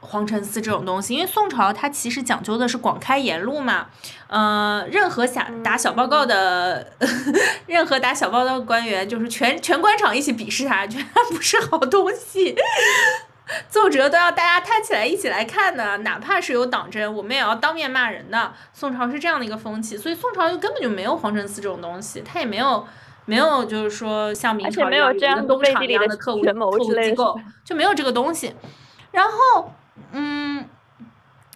[0.00, 3.86] 皇城司这种东西，因为宋朝它其实讲究的是广开言路嘛。
[4.26, 6.92] 呃，任何想打小报告的，
[7.64, 12.54] 任何打小报告的官员，就是全全官场一起鄙视他，觉得他不是好东西。
[13.70, 18.52] 奏折都要大家摊起来一起来看的，哪怕是有党争，我们也要当面骂人的。
[18.74, 22.86] 宋朝是这样的一个风气，所以宋朝就根本就没有皇城司这种东西，他也没有。
[23.26, 28.54] 没有，就是说像明朝一样有个东厂一样的特务特务机构，就没有这个东西。
[29.10, 29.72] 然后，
[30.12, 30.68] 嗯，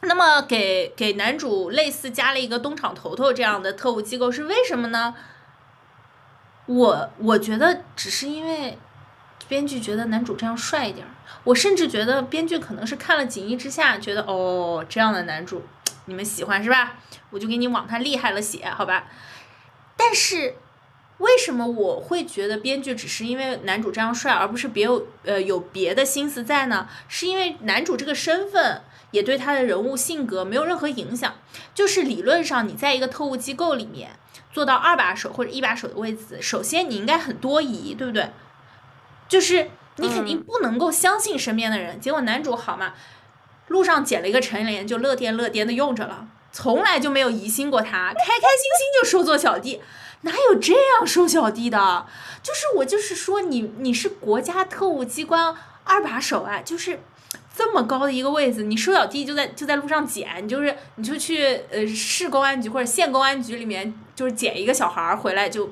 [0.02, 5.14] 那么给给男主类似加了一个东厂头头这样的特务机构是为什么呢？
[6.66, 8.76] 我我觉得只是因为
[9.46, 11.10] 编剧觉得男主这样帅一点儿。
[11.44, 15.62] 我甚至觉得编剧可能是看了《锦衣之下》，觉得哦这样的男主
[16.06, 16.96] 你们喜欢是吧？
[17.30, 19.04] 我就给你往他厉害了写，好吧？
[19.96, 20.56] 但是。
[21.20, 26.88] 为什么我会觉得编剧只是因为男主这样帅，而不是别有呃有别的心思在呢？
[27.08, 31.34] 是因为男主这个身份也对他的人物性格没有任何影响。
[31.74, 34.12] 就是理论上，你在一个特务机构里面
[34.50, 38.30] 做到二把手或者一把手的位置，首先你应该很多疑，对不对？
[39.28, 42.00] 就是你肯定不能够相信身边的人。
[42.00, 42.94] 结果男主好嘛，
[43.68, 49.82] 路上捡了一个陈莲，就乐颠乐颠的用着了，从来就没有疑心过他，开开心心就收做小弟。
[50.22, 52.06] 哪有这样收小弟的？
[52.42, 55.54] 就是我就是说你你是国家特务机关
[55.84, 57.00] 二把手啊，就是
[57.54, 65.70] 这么高的一个位子，你收小弟就在就在路上捡，你就是你就去呃市公安局或者县公安局里面就是捡一个小孩儿回来就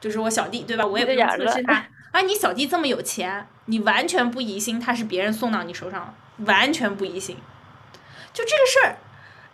[0.00, 0.86] 就是我小弟对吧？
[0.86, 1.84] 我也不用测试他。
[2.12, 6.14] 而你小弟这么有钱，你完全不疑心他是别人送到你手上了，
[6.46, 7.36] 完全不疑心。
[8.32, 8.96] 就这个事儿，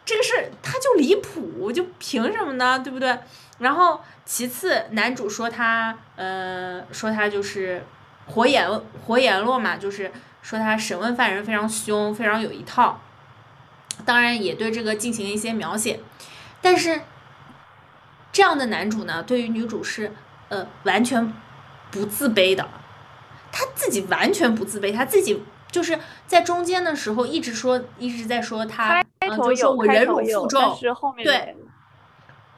[0.05, 2.79] 这个事儿他就离谱，就凭什么呢？
[2.79, 3.19] 对不对？
[3.59, 4.01] 然后。
[4.31, 7.83] 其次，男主说他，呃，说他就是
[8.27, 8.69] 活阎
[9.07, 10.13] 活阎罗嘛，就是
[10.43, 13.01] 说他审问犯人非常凶，非常有一套。
[14.05, 16.01] 当然也对这个进行一些描写，
[16.61, 17.01] 但是
[18.31, 20.13] 这样的男主呢，对于女主是
[20.51, 21.33] 呃完全
[21.91, 22.69] 不自卑的，
[23.51, 30.77] 他自己完全不自卑，他自己就是在中间的时候一直说一直在说他，就说我忍辱负重，
[31.25, 31.57] 对。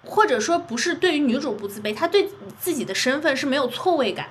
[0.04, 4.28] 或者说不是对于女主不自卑，她对自己的身份是没有错位感，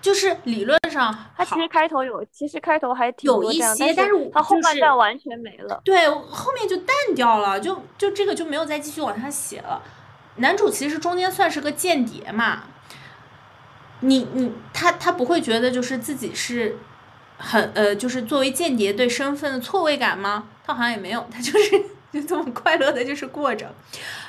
[0.00, 5.80] 就是理论上好他其实开头有，其实开头还挺有一些但是我他后半段完全没了。
[5.84, 9.80] 对，后面就淡掉了，就就这个就没有再继续往下写了。
[10.36, 12.64] 男主其实中间算是个间谍嘛，
[14.00, 16.78] 你你他他不会觉得就是自己是
[17.38, 20.48] 很呃，就是作为间谍对身份的错位感吗？
[20.64, 23.72] 他好像也没有，他就是就这么快乐的就是过着。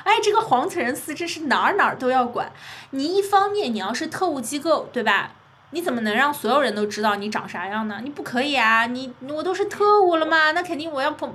[0.04, 2.52] 哎，这个黄层人司真是哪儿哪儿都要管。
[2.92, 5.32] 你一方面你要是特务机构，对吧？
[5.72, 8.00] 你怎么能让所有人都知道你长啥样呢？
[8.04, 8.86] 你不可以啊！
[8.86, 11.34] 你我都是特务了嘛，那肯定我要碰，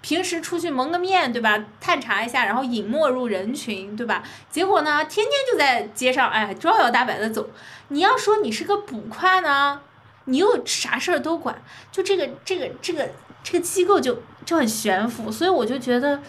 [0.00, 1.64] 平时出去蒙个面，对吧？
[1.80, 4.22] 探查一下，然后隐没入人群，对吧？
[4.48, 7.50] 结果呢，天天就在街上，哎，招摇大摆的走。
[7.88, 9.80] 你要说你是个捕快呢，
[10.26, 13.10] 你又啥事儿都管，就这个这个这个
[13.42, 16.20] 这个机构就就很悬浮，所以我就觉得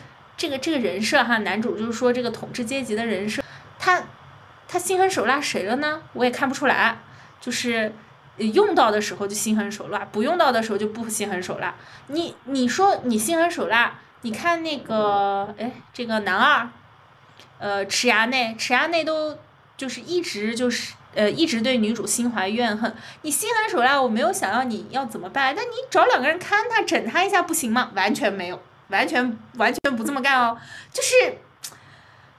[0.43, 3.41] 这个这个人设哈，男主就是说这个统治阶级的人设，
[3.79, 4.03] 他
[4.67, 6.01] 他心狠手辣谁了呢？
[6.11, 6.99] 我也看不出来。
[7.39, 7.93] 就是
[8.35, 11.73] 用到的时候就心狠手辣，不用到的时候就不心狠手辣。
[12.07, 16.67] 你你说你心狠手辣，你看那个哎，这个男二，
[17.59, 19.37] 呃，池衙内，池衙内都
[19.77, 22.93] 就是一直就是呃一直对女主心怀怨恨。
[23.21, 27.91] 你心狠手辣，我没有想要你要怎么办，但你找两个人看他整他一下不行吗？
[27.95, 28.61] 完全没有，
[28.93, 30.57] 完全完全不这么干哦，
[30.93, 31.39] 就是。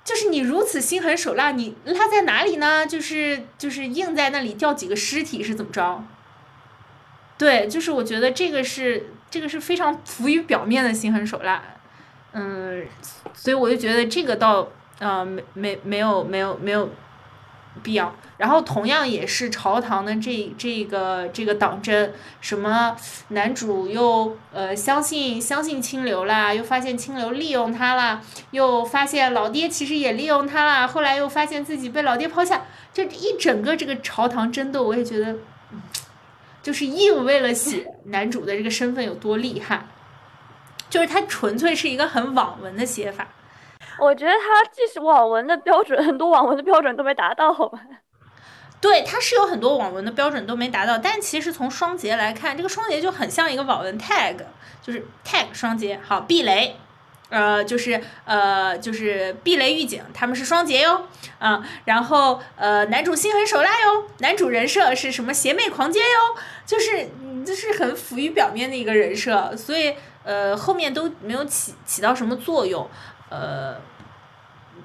[0.05, 2.87] 就是你如此心狠手辣，你辣在哪里呢？
[2.87, 6.05] 就是就是硬在那里掉几个尸体是怎么着？
[7.39, 11.63] 对，就是我觉得这个是这个是非常浮于表面的心狠手辣，
[12.33, 12.87] 嗯，
[13.33, 16.91] 所以我就觉得这个倒呃没没没有没有没有
[17.83, 18.15] 必要。
[18.37, 22.11] 然后同样也是朝堂的这这个这个党争，
[22.41, 22.97] 什么
[23.29, 35.37] 男主又呃相信相信清流啦，又发现清流利用他啦，又发现老爹其实也利用他啦，后来又发现自己被老爹抛下，这一整个这个朝堂争斗，我也觉得，
[36.61, 39.87] 就是硬为了写 男主的这个身份有多厉害，
[40.91, 43.29] 就是他纯粹是一个很网文的写法。
[43.99, 47.81] 我觉得他即使网文的标准，很多网文的标准都没达到，好吧？
[48.81, 54.37] 对，它是有很多网文的标准都没达到，但其实从双节来看，这个双节就很像一个网文 tag，
[54.83, 56.77] 就是 tag 双节，好避雷，
[57.31, 61.07] 呃，就是呃就是避雷预警，他们是双节哟，
[61.39, 67.09] 啊，然后呃男主心狠手辣哟，男主人设是什么邪魅狂奸哟，就是
[67.47, 72.87] 就是很浮于表面的一个人设，所以呃后面都没有起起到什么作用，
[73.41, 73.77] 呃，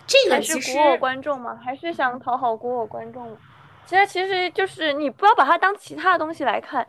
[0.07, 1.59] 这个还其实是古偶观众吗？
[1.63, 3.37] 还是想讨好古偶观众？
[3.85, 6.85] 其实其实就是你不要把它当其他的东西来看，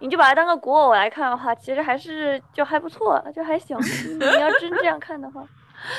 [0.00, 3.76] 你就把它当个古偶来看的话，其实还是就还不错，就还行。
[4.18, 5.44] 你要真这样看的话，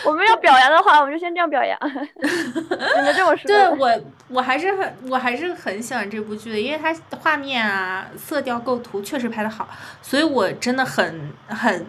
[0.05, 1.79] 我们要表扬的话，我们就先这样表扬，
[2.19, 3.47] 只能这么说。
[3.47, 9.69] 对我，我还是很，我还是很喜欢这部剧的，因为它画面啊、色调、构图确实拍的好，
[10.01, 11.85] 所以我真的很很，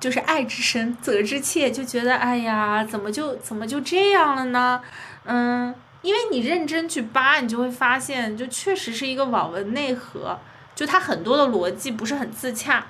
[0.00, 4.80] 就是爱之深，责之切，就觉得哎呀，怎么就怎么就这样了呢？
[5.24, 10.40] 嗯，因为你认真去扒，你就会发现，就确实是一个网文内核，
[10.74, 12.86] 就它很多的逻辑不是很自洽。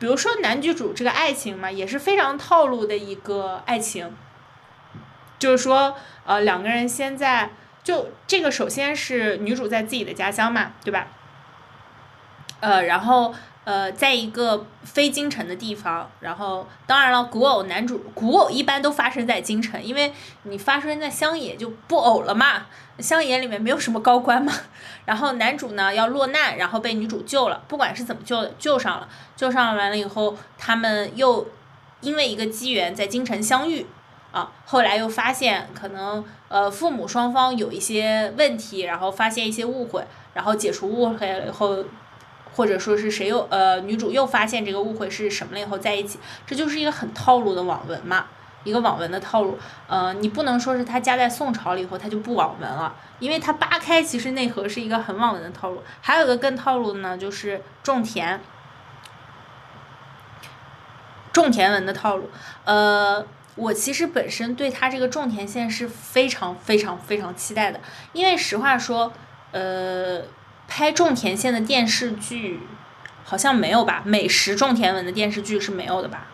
[0.00, 4.12] 比如说男女主这个爱情嘛，也是非常套路的一个爱情，
[5.38, 5.94] 就是说，
[6.26, 7.50] 呃，两个人先在
[7.84, 11.06] 就这个，首先是女主在自己的家乡嘛，对吧？
[12.60, 13.32] 呃，然后
[13.64, 22.66] 呃，在一个非京城的地方，然后当然了，古偶男主古偶一般都发生在京城，因为你发生在乡野就不偶了嘛，
[22.98, 24.52] 乡野里面没有什么高官嘛。
[25.06, 31.46] 然后男主呢要落难，然后被女主救了，不管是怎么救的，救上了，救上完了以后，他们又
[32.00, 33.86] 因为一个机缘在京城相遇。
[34.30, 41.84] 啊，后来又发现可能呃父母双方有一些问题，然后发现一些误会，然后解除误会了以后，
[42.54, 48.26] 或者说是谁又呃女主又发现这个误会是什么了以后在一起，这就是一个很套路的网文嘛，
[48.62, 49.58] 一个网文的套路。
[49.88, 55.82] 呃，你不能说是它加在宋朝了以后它就不网文了，因为它扒开其实内核是一个很网文的套路。
[56.00, 58.40] 还有一个更套路的呢，就是种田，
[61.32, 62.30] 种田文的套路，
[62.64, 63.26] 呃。
[63.56, 67.78] 我其实本身对他这个种田线是非常非常非常期待的，
[68.12, 69.12] 因为实话说，
[69.52, 70.20] 呃，
[70.68, 72.60] 拍种田线的电视剧
[73.24, 74.02] 好像没有吧？
[74.04, 76.26] 美食种田文的电视剧是没有的吧？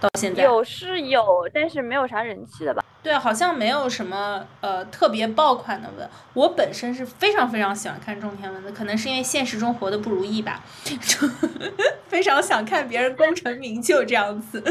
[0.00, 2.84] 到现在有是有，但是没有啥人气的吧？
[3.02, 6.08] 对，好像没有什么呃特别爆款的文。
[6.34, 11.28] 我本身是非常非常喜欢看种田文的，可能是因为现实中活的不如意吧，就
[12.06, 14.62] 非常想看别人功成名就这样子。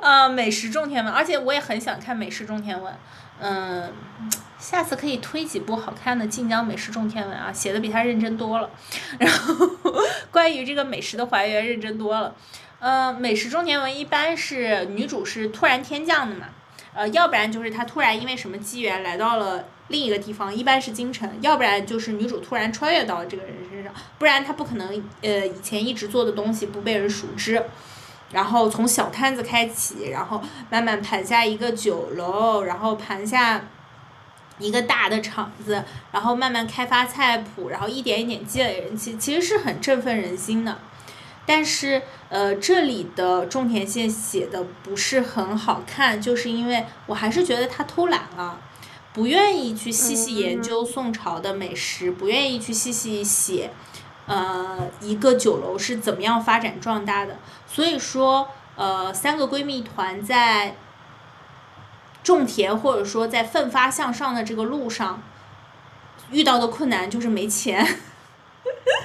[0.00, 2.92] 啊， 美食种田文，而且我也很想看美食种田文。
[3.40, 3.90] 嗯，
[4.58, 8.68] 下次可以推几部好看的晋江美食种田文啊，写的比他认真多了。
[9.18, 9.54] 然后
[10.30, 12.34] 关于这个美食的还原认真多了。
[12.80, 16.46] 呃，美食种田文一般是女主是突然天降的嘛，
[16.94, 24.88] 呃，要不然就是她突然因为什么机缘来到了另一个地方，一般是京城，要不然就是女主突然穿越到了这个人身上，不然她不可能
[25.20, 27.62] 呃以前一直做的东西不被人熟知。
[28.32, 33.60] 然后从小摊子开启，然后慢慢盘下一个酒楼，然后盘下
[34.58, 40.78] 一个大的厂子，然后慢慢开发菜谱，然后一点一点积累人气，其实是很振奋人心的。
[41.46, 48.60] 但是，呃，这里的种田线写的不是很好看，就是因为我还是觉得他偷懒了，
[49.12, 53.72] 不愿意去细细研究宋朝的美食，不愿意去细细写，
[54.26, 57.38] 呃，一个酒楼是怎么样发展壮大的。
[57.72, 60.74] 所以说，呃，三个闺蜜团在
[62.20, 65.22] 种田或者说在奋发向上的这个路上，
[66.32, 67.86] 遇到的困难就是没钱，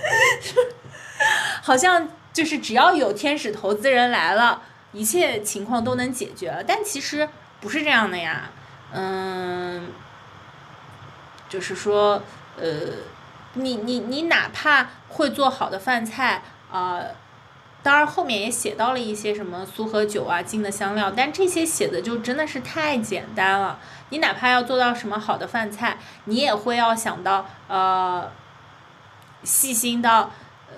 [1.62, 4.64] 好像就是只要有天使投资人来了，
[4.94, 6.66] 一切情况都能解决。
[6.68, 7.30] 但其实
[7.62, 8.50] 不是这样的呀，
[8.92, 9.90] 嗯，
[11.48, 12.24] 就是说，
[12.58, 12.68] 呃，
[13.54, 16.42] 你你你哪怕会做好的饭菜
[16.72, 17.00] 啊。
[17.86, 23.78] 当然，后面也写到了一些什么苏和酒啊、金的香料，但这些写的就真的是太简单了。
[24.10, 28.32] 你哪怕要做到什么好的饭菜，你也会要想到呃，
[29.44, 30.32] 细心到
[30.68, 30.76] 呃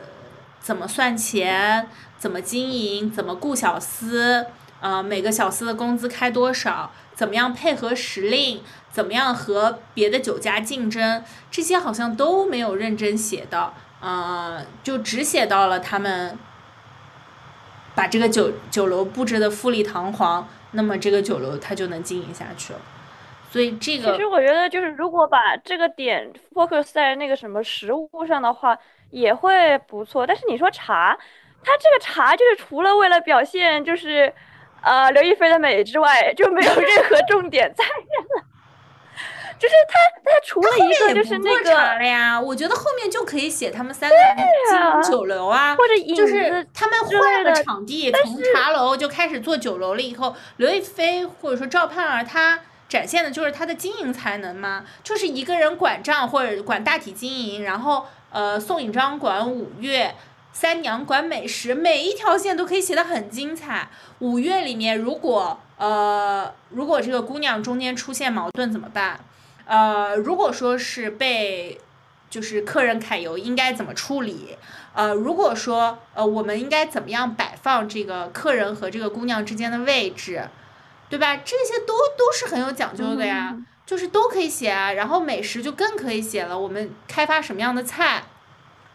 [0.59, 1.87] 怎么算钱、
[2.17, 4.47] 怎么经营、怎么雇小厮，
[4.81, 16.37] 呃每个小厮的工资开多少，怎么样配合时令，怎么样和别的酒家竞争，这些好像都没有认真写到，呃，就只写到了他们。
[17.97, 22.79] 把这个酒酒楼布置的富丽堂皇，那么这个酒楼它就能经营下去了。
[23.49, 28.77] 所以这个其实我觉得，就是如果把这个点 focus 在那个什么食物上的话，
[29.09, 30.27] 也会不错。
[30.27, 31.17] 但是你说茶，
[31.63, 34.31] 它这个茶就是除了为了表现就是
[34.83, 38.43] 呃刘亦菲的美之外，就没有任何重点在了。
[39.59, 50.01] 就是他，他除了一个就是那个了呀，我觉得后面就可以写他们三个经营酒楼啊，或者就是他们换了场地，从茶楼就开始做酒楼了。
[50.01, 60.13] 以后刘亦菲或者说赵盼儿，她展现的就是她的经营才能嘛，就是一个人管账或者管大体经营，然后呃宋引章管五月，
[60.53, 63.89] 三娘管美食，每一条线都可以写的很精彩。
[64.19, 69.19] 五月里面如果呃如果这个姑娘中间出现矛盾怎么办？
[69.67, 71.79] 呃，如果说是被，
[72.29, 74.57] 就是客人揩油，应该怎么处理？
[74.93, 80.47] 呃，如果说呃，我们应该怎么样摆放这个客人和这个姑娘之间的位置，
[81.09, 81.35] 对吧？
[81.37, 84.93] 这些都都是很有讲究的呀，就是都可以写啊。
[84.93, 88.23] 然后美食就更可以写了，我们开发什么样的菜，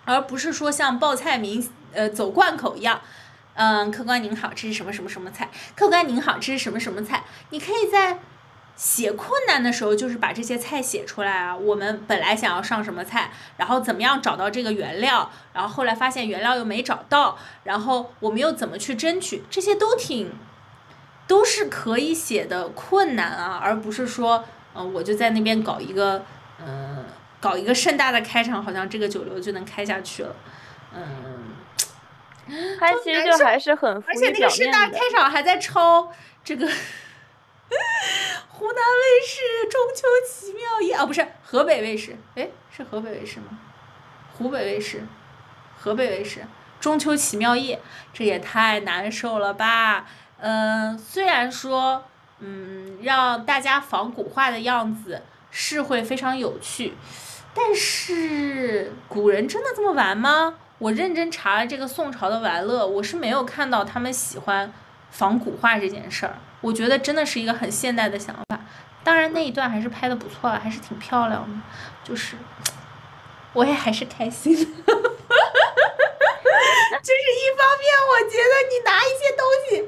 [0.07, 3.01] 而不是说像报菜名呃走贯口一样，
[3.55, 5.51] 嗯，客官您好，这是什么什么什么菜？
[5.77, 7.25] 客官您好，这是什么什么菜？
[7.51, 8.18] 你可以在。
[8.83, 11.57] 写困难的时候，就是把这些菜写出来啊。
[11.57, 20.33] 我们本来想要上什么菜，然后怎么样找到这个原料，然后后来发现原料又没找到，然后我们又怎么去争取，这些都挺，
[21.28, 24.43] 都是可以写的困难啊，而不是说，
[24.74, 26.24] 嗯，我就在那边搞一个，
[26.59, 27.05] 嗯，
[27.39, 30.35] 搞一个盛大的开场，好像这个酒楼就能开下去了，
[30.93, 31.55] 嗯，
[32.80, 36.12] 他其实就还是很，而且那个盛大开场还在抄
[36.43, 36.68] 这个。
[38.49, 43.59] 湖南卫视《中秋奇妙夜》啊，不是河北卫视，哎，是河北卫视吗？
[44.33, 45.05] 湖北卫视，
[45.77, 46.41] 河北卫视
[46.81, 47.77] 《中秋奇妙夜》，
[48.12, 50.07] 这也太难受了吧？
[50.39, 52.05] 嗯，虽然说，
[52.41, 56.95] 嗯，让大家仿古画的样子是会非常有趣，
[57.55, 60.55] 但是古人真的这么玩吗？
[60.79, 64.73] 我认真查了这个宋朝的玩乐，我是没有看到他们喜欢
[65.11, 66.39] 仿古画这件事儿。
[66.63, 68.59] 我觉得真的是一个很现代的想法，
[69.05, 71.49] 当然那一段还是拍的不错了，还是挺漂亮的，
[72.05, 72.37] 就是，
[73.53, 74.67] 我也还是开心， 就是一
[77.59, 79.85] 方面我觉得你拿一些东西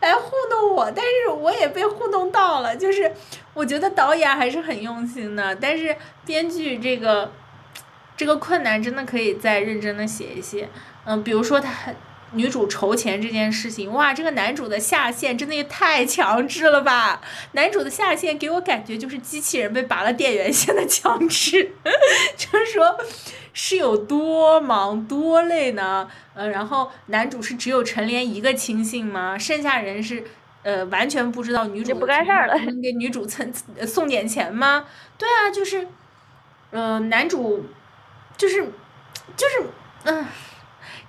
[0.00, 3.10] 来糊弄我，但是我也被糊弄到了，就是
[3.54, 5.96] 我觉得导演还是很用心的，但是
[6.26, 7.32] 编剧这个
[8.14, 10.68] 这个困难真的可以再认真的写一些，
[11.06, 11.94] 嗯，比如说他。
[12.32, 17.20] 女主筹钱这件事情，哇，这个男主的下线真的也太强制了吧！
[17.52, 21.72] 男主的下线给我感觉就是机器人被拔了电源线的强制，
[22.36, 22.96] 就是说
[23.52, 26.08] 是有多忙多累呢？
[26.34, 29.36] 呃，然后男主是只有陈莲一个亲信吗？
[29.36, 30.22] 剩下人是
[30.62, 34.84] 呃，完全不知道女主就不干事儿了能给女主蹭呃送点钱吗？
[35.18, 35.88] 对啊，就是，
[36.70, 37.66] 呃，男主
[38.36, 38.62] 就是
[39.36, 39.64] 就是
[40.04, 40.24] 嗯。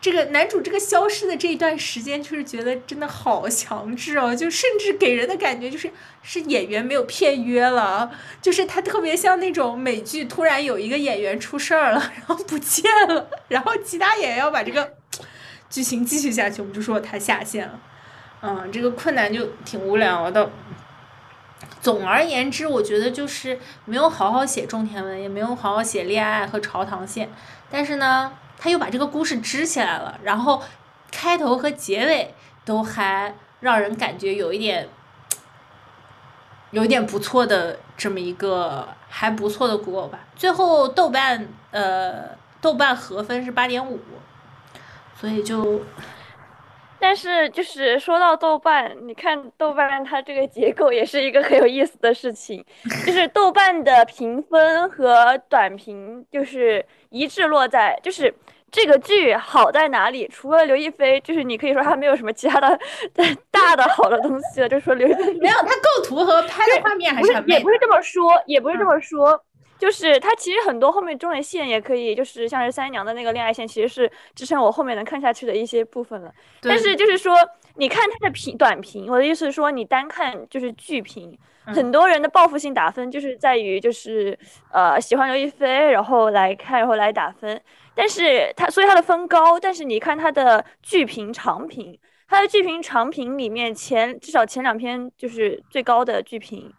[0.02, 5.92] 这个男主这个消失的这一段时间，就是觉得真的好强制哦， 就甚至给人的感觉就是
[6.24, 14.92] 是演员没有片约了，就是他特别像那种美剧突然有一个演员出事儿了，然后不见了， 然后其他演员要把这个
[15.70, 17.80] 剧情继续下去，我们就说他下线了。
[18.42, 20.50] 嗯，这个困难就挺无聊的。
[21.80, 27.30] 总而言之，我觉得就是没有好好写种田文，也没有好好写恋爱和朝堂线，
[27.70, 28.34] 但是呢。
[28.64, 30.62] 他又把这个故事支起来了，然后
[31.10, 34.88] 开头和结尾都还让人感觉有一点，
[36.70, 40.20] 有一点不错的这么一个还不错的古偶吧。
[40.36, 44.00] 最后豆瓣呃豆瓣合分是八点五，
[45.20, 45.82] 所以就，
[47.02, 52.64] 但是就是说到豆瓣，你看豆瓣它这个结构也是一个很有意思的事情，
[53.06, 58.34] 就是豆瓣的评分和短评就是一致落在就是。
[58.74, 60.26] 这个剧好在哪里？
[60.30, 62.80] 除了刘亦菲，就是你可以说她没有什么其他的
[63.52, 64.70] 大的好的东西了。
[64.70, 69.44] 就说刘亦菲没有，她构图和拍的画面还是很也不是这么说，也不是这么说，
[69.82, 76.32] 就是它其实很多后面中的线也可以，就是像是三娘的那个恋爱线，其实是支撑我后面能看下去的一些部分了。
[76.62, 77.36] 但是就是说，
[77.78, 84.38] 你看它的评短评，我的意思是说，你单看就是剧评，很多人的报复性打分就是在于就是
[84.72, 87.60] 呃喜欢刘亦菲，然后来看，然后来打分。
[87.96, 89.60] 但是它，所以它的分高。
[89.60, 91.98] 但是你看它的剧评长评，
[92.30, 96.72] 它的剧评长评里面前至少前两篇就是最高的剧评，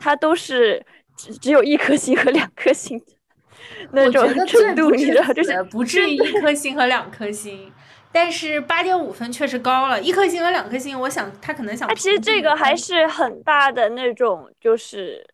[0.00, 0.84] 它都是
[1.18, 2.98] 只只有一颗星和两颗星
[3.92, 7.70] 那种程度，你知道，就是不至于一颗星和两颗星。
[8.10, 11.86] 但是八点五分确实高了，一颗星和两颗星，我想他可能想。
[11.86, 15.26] 他其实这个还是很大的那种，就是。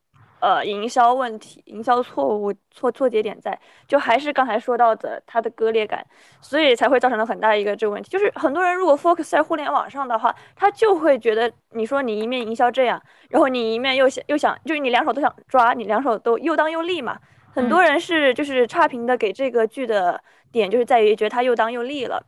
[0.44, 6.04] 呃，营销问题、营销错误、错错节点在，就还是刚才说到的它的割裂感，
[6.42, 8.10] 所以才会造成了很大一个这个问题。
[8.10, 17.18] 就是很多人如果 focus 在互联网上的话，他就会觉得你说你一面营销这样，然后你一面又想又想，就是你两手都想抓，你两手都又当又立嘛。
[17.54, 20.20] 很多人是就是差评的给这个剧的
[20.52, 22.22] 点，就是在于觉得它又当又立了，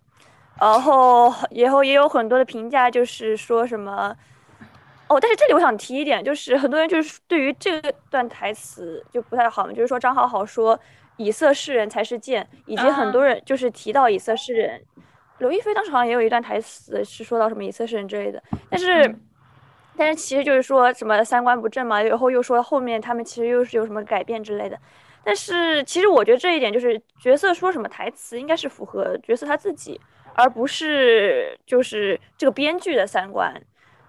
[0.58, 4.16] 然后以后也有很多的评价，就是说什么。
[5.08, 7.80] 哦，但是这里我想提一点，就是很多人就是对于这
[8.10, 10.78] 段台词就不太好嘛，就是说张好好说
[11.16, 14.82] 以色示人才是贱，以及很多人就是提到以色示人，
[15.38, 19.16] 刘亦菲当时好像也有一段台词是说到什么以色示人之类的，但是
[19.96, 24.76] 但是其实就是说什么三观不正嘛，然后又说后面他们其实又是有什么改变之类的，
[25.22, 30.00] 但是其实我觉得这一点就是角色说什么台词应该是符合角色他自己，
[30.34, 33.54] 而不是就是这个编剧的三观。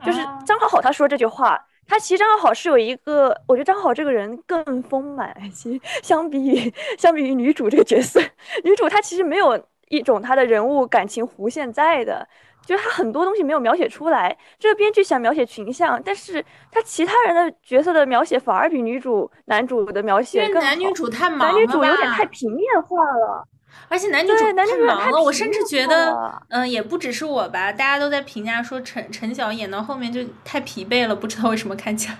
[0.06, 5.36] 就是张好好他说这句话，他其实张好好是有一个，我觉得张好好这个人更丰满。
[5.52, 8.22] 其实相比于相比于女主这个角色，
[8.64, 12.28] 女主她其实没有一种她的人物感情弧线在的，
[12.66, 14.38] 就是她很多东西没有描写出来。
[14.60, 20.62] 这个编剧想描写群像，但是他其他人的角色的描写反而比女主男主的描写更好。
[20.62, 23.48] 男女主太忙了男女主有点太平面化了。
[23.90, 32.18] 而且男女主太忙了，我甚至觉得，嗯，也不只是我吧，大家都在评价说陈陈晓演到后面就太疲惫了，不知道为什么看起来。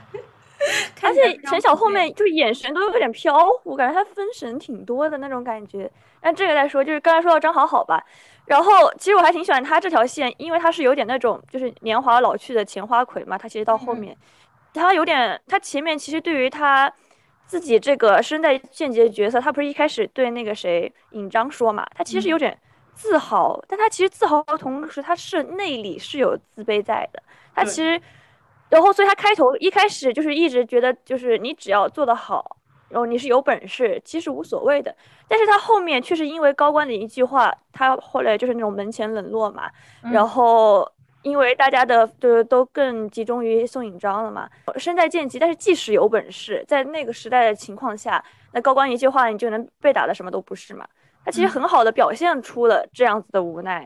[1.04, 5.90] 而且陈晓后面就眼神都有点飘忽，感觉他分神挺多的那种感觉。
[6.22, 8.04] 那这个再说，就是刚才说到张好好吧，
[8.46, 14.16] 然后其实我还挺喜欢他这条线，因为他是有点那种就是年华老去的钱花魁嘛，他其实到后面，
[14.74, 16.92] 他有点，他前面其实对于他。
[17.48, 21.88] 自己这个身在间接角色，他不是一开始对那个谁尹章说嘛？
[21.96, 22.56] 他其实有点
[22.94, 27.24] 自豪，但他其实自豪的同时，他是内里是有自卑在的。
[27.56, 28.02] 他其实，
[28.70, 32.58] 然后所以他开头一开始就是一直觉得，就是你只要做得好，
[32.90, 34.94] 然后你是有本事，其实无所谓的。
[35.28, 39.70] 但是他后面却是因为高官的一句话，他后来就是那种门前冷落嘛，
[40.12, 40.92] 然后。
[41.28, 48.24] 因为大家的就是都更集中于宋引章了嘛，身在贱籍，但是即使有本事，在那个时代的情况下，
[48.54, 50.88] 那高官一句话，你就能被打的什么都不是嘛。
[51.26, 53.86] 他其实很好的表现出了这样子的无奈，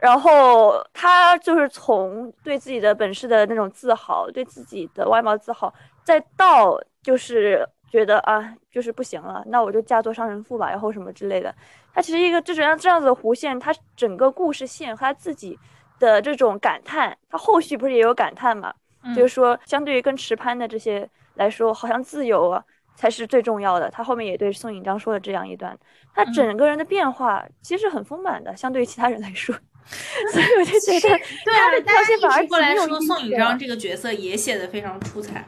[0.00, 5.72] 然后他就是从对自己的本事的那种自豪，对自己的外貌自豪，
[6.02, 11.54] 再到就是觉得啊，就是不行了，那我就嫁作商人妇吧，然后什么之类的。
[11.94, 15.58] 他其实一个这种这样子的弧线，他整个故事线和他自己。
[16.02, 18.74] 的这种感叹，他后续不是也有感叹嘛？
[19.14, 22.62] 就是说，相对于跟池潘的这些来说，好像自由啊
[22.96, 23.88] 才是最重要的。
[23.88, 25.78] 他后面也对宋引章说了这样一段，
[26.12, 29.54] 他整个人的变化其实很丰满的，相对于其他人来说。
[30.32, 35.44] 所以我就觉得对啊他的，大家描写反而过来说宋引章这个角色也写的非常出彩。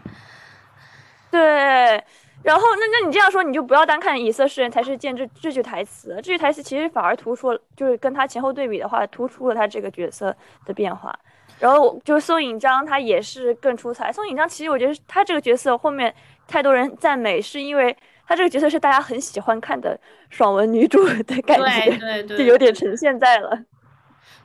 [1.30, 2.02] 对，
[2.44, 10.36] 然后那那你这样说，你就不要单看以色侍人才是见这这句台词，这句台词其实反而突出了，就是跟他前后对比的话，突出了他这个角色
[10.66, 11.18] 的变化。
[11.58, 14.12] 然后就是宋引章，他也是更出彩。
[14.12, 16.14] 宋引章其实我觉得他这个角色后面
[16.46, 23.58] 太多人赞美，是因为他这个角色是大家很喜欢看的爽文女主的感对觉，对对，就有点呈现在了。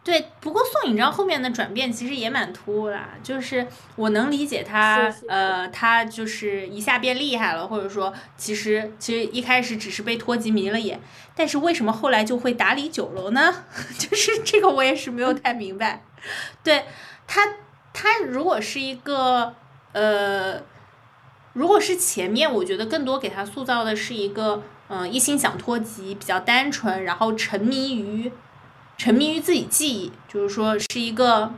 [0.01, 10.99] 对，不过宋引章后面的转变其实也蛮突兀啦，就是我能理解他，是是呃，他就是一下变厉害了，或者说其实其实一开始只是被托吉迷了眼，
[11.35, 13.53] 但是为什么后来就会打理酒楼呢？
[13.99, 16.01] 就是这个我也是没有太明白。
[16.63, 16.85] 对
[17.27, 17.41] 他，
[17.93, 19.53] 他如果是一个
[19.91, 20.59] 呃，
[21.53, 28.31] 如果是前面，我觉得更多给他塑造的是一个嗯、呃一心想脱籍，比较单纯，然后沉迷于。
[28.99, 31.53] 沉迷于自己记忆，就是说是一个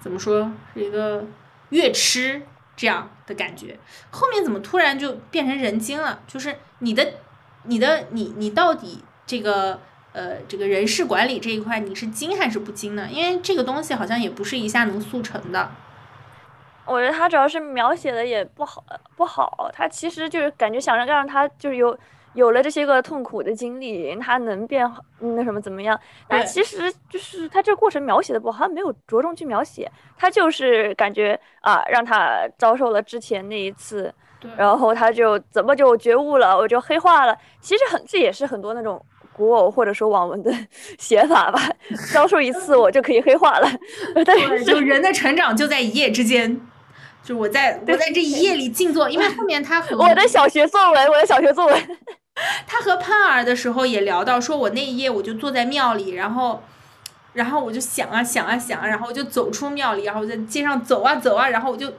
[0.00, 1.24] 怎么说是一个
[1.68, 2.42] 乐痴
[2.76, 3.78] 这样的感觉。
[4.10, 6.20] 后面怎么突然就变成人精了？
[6.26, 7.14] 就是你的、
[7.62, 9.80] 你的、你、你到底这个
[10.12, 13.08] 呃这个人事管理这一块，你是精还是不精呢？
[13.08, 15.70] 因为这个东西好像也不是一下能速成的。
[16.84, 18.82] 我觉得他主要是描写的也不好，
[19.14, 19.70] 不好。
[19.72, 21.96] 他其实就是感觉想让让他就是有
[22.34, 25.98] 有了这些个痛苦的经历，他能变好那什么怎么样？
[26.28, 34.12] 但其实就是他这个过程描写的不好，他没有着重去描写，他就是感觉啊，让他遭受了之前那一次，
[34.56, 37.36] 然后他就怎么就觉悟了，我就黑化了。
[37.60, 39.04] 其实很这也是很多那种。
[39.38, 40.52] 古偶或者说网文的
[40.98, 41.60] 写法吧，
[42.12, 43.70] 遭受一次我就可以黑化了，
[44.26, 46.60] 但，是就人的成长就在一夜之间。
[47.22, 51.98] 就我在我在这一夜里静坐，因为后面他和我的小学作文，我的小学作文，
[52.66, 56.62] 他和潘儿的时候也聊到，说我那一夜我就坐在庙里，然后，
[57.32, 61.92] 然后我就想啊想啊想啊，然后我就走出庙里，然后在街上走啊走啊，然后我就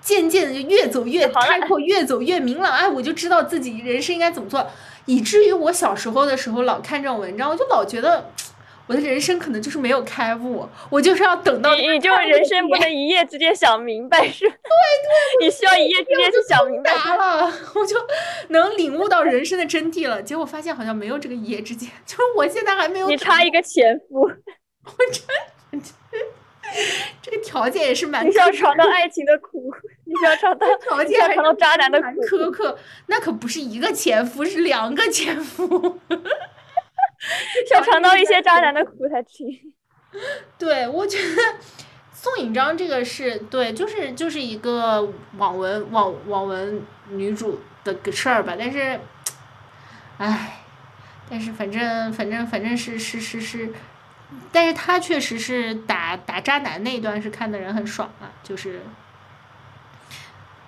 [0.00, 4.66] 渐渐的就越走越开阔，越走越明朗，哎，我就知道自己人生应该怎么做，
[5.06, 8.30] 以至于我小时候的时候老看这种文章，我就老觉得。
[8.86, 14.44] 我的人生可能就是没有开悟，我就是要等到你你就人生不能一夜之间想明白，是？
[14.44, 16.92] 对对，你需要一夜之间去想明白。
[16.92, 17.96] 了，我就
[18.48, 20.22] 能领悟到人生的真谛了。
[20.22, 23.08] 结果发现好像没有这个一夜之间，就是我现在还没有。
[23.08, 24.32] 你差一个前夫，我
[25.12, 25.82] 真，
[27.20, 29.72] 这个条件也是蛮你需要尝到爱情的苦，
[30.04, 32.08] 你需要尝到条件尝到渣男的苦。
[32.22, 35.98] 苛刻，那可不是一个前夫，是两个前夫。
[37.68, 39.72] 想尝到一些渣男的苦才行。
[40.58, 41.42] 对，我觉得
[42.12, 48.98] 宋引章这个是对，就是就是一个网文网网文女主的个事儿吧，但是，
[50.18, 50.60] 唉，
[51.28, 53.72] 但是反正反正反正是是是是，
[54.50, 58.80] 但是她确实是打打渣男那一段是看的人很爽啊，就是，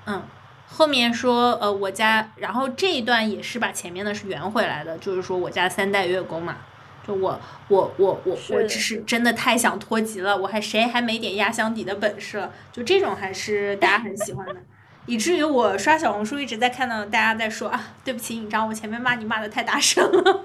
[0.07, 0.23] 嗯。
[0.71, 6.59] 后面说，呃，我家，然后这一段也是把前面的是圆回来的，就是说我家三代月宫嘛，
[7.07, 12.53] 就我我我我我只是真的太想脱籍了，我还谁还没点压箱底的本事了？
[12.71, 14.57] 就这种还是大家很喜欢的，
[15.07, 20.45] 以至于我刷小红书一直在看到大家在说啊，对不起尹章，我前面骂你骂的太大声了。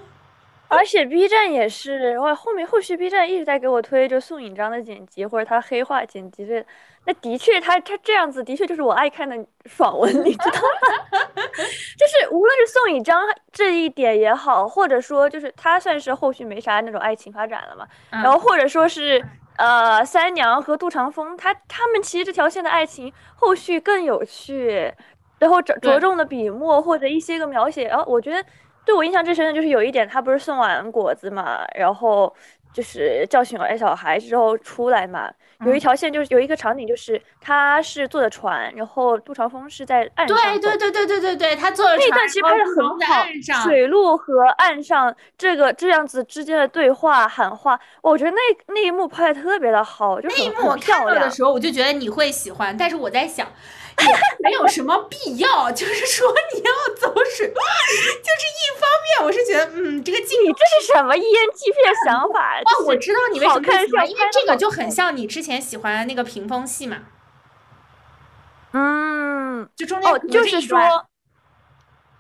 [0.74, 6.66] 而且 B 站也是，我后面后续 B 站一直在给我推就宋引章的剪辑或者他黑化剪辑这，
[7.06, 11.20] 那的确他他这样子的确就是我爱看的爽文，你知道吗？
[11.54, 13.22] 就是无论是宋引章
[13.52, 19.24] 这一点也好，或者说就是他算是后续没啥那种爱情发展了嘛，然后或者说是
[19.58, 24.92] 呃三娘和杜长风，他他们其实这条线的爱情后续更有趣，
[25.40, 28.44] 然后着着重的笔墨或者一些个描写，然后我觉得
[28.86, 32.34] 对我印象最深的就是有一点，他不是送完果子嘛，然后
[32.74, 35.32] 就是教训完小孩之后出来嘛，
[35.66, 48.38] 有一嗯条线就是有一个场景，就是他是坐的船，然后杜长风是在岸上对对对对对对对，他坐的船那一段其实拍的很好水路和岸上这个这样子之间的对话喊话，我觉得那
[48.74, 50.78] 那一幕拍的特别的好，就很那一幕我。
[50.78, 53.52] 看到的时候，我就觉得你会喜欢，但是我在想，也
[54.40, 62.60] 没有什么必要，就是说你要走水，就是一方面我是觉得，嗯，这个镜你这是什么 ENTP 的想法？
[62.60, 66.98] 哦，就是我知道你为什么看因为这个就很像你之前喜欢的那个屏风戏嘛，
[68.74, 70.80] 嗯，就中间哦，就是说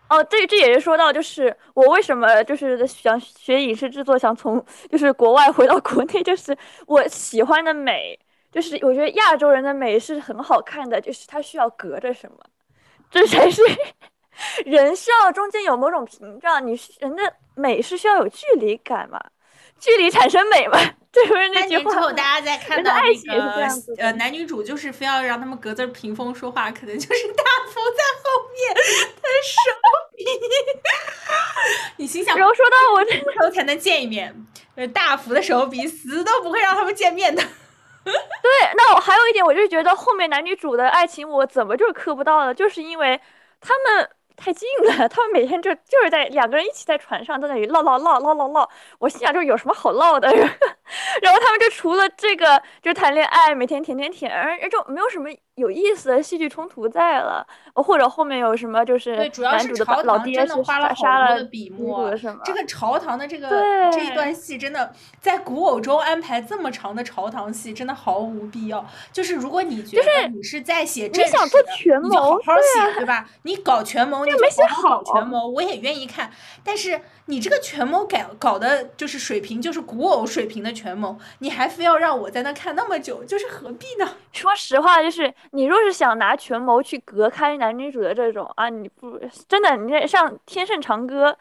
[0.09, 6.55] 哦，这这也是说到，就是我为什么就是想学影视制作，想从就是国外回到国内，就是
[6.85, 8.19] 我喜欢的美，
[8.53, 12.37] 就是我觉得亚洲人的美是很好看的，就是它需要隔着什么，
[13.09, 13.61] 这才是
[14.65, 19.19] 人需要中间有某种屏障，你是人的美是需要有距离感嘛，
[19.79, 20.77] 距离产生美嘛，
[21.11, 28.81] 这不是那三句话年之后，大家再看到那的爱情也是这个样子呃男女主就是非要让他们隔着屏风说话，可能就是大福在后面的
[29.43, 29.61] 手
[30.15, 30.25] 笔。
[31.97, 34.35] 你心想，然后说到我这时候才能见一面？
[34.75, 37.43] 呃，大福的手笔死都不会让他们见面的。
[38.03, 42.53] 对，那我还有一点，我就觉得后面男女主的爱情我怎么就磕不到了？
[42.53, 43.19] 就是因为
[43.61, 50.29] 他们太近了， 他们每天就就是在两个人一起在船上在那里唠唠唠唠唠唠，我心想就是有什么好唠的，
[51.21, 62.11] 然后他们就除了这个就是谈恋爱，每天舔舔舔，而就没有什么有意思的戏剧冲突在了，或者后面有什么就是对，主要是朝堂真的花了好多的笔墨
[62.43, 63.49] 这个朝堂的这个
[63.91, 68.83] 这一段戏，真的在古偶中安排这么长的朝堂戏，真的毫无必要。
[69.11, 73.29] 就是如果你觉得你是在写正史的，想做权你就好谋好写，对吧？
[73.43, 76.31] 你搞权谋，你就没写好好搞权谋，我也愿意看。
[76.63, 84.17] 但是你这个权谋改搞的就是水平，就是古偶水平的权谋，你还非要让我在那看那么久，就是何必呢？
[84.33, 91.31] 说实话，就是你若是想拿权谋去隔开男女主的这种啊，你不真的，你这像《天盛长歌》，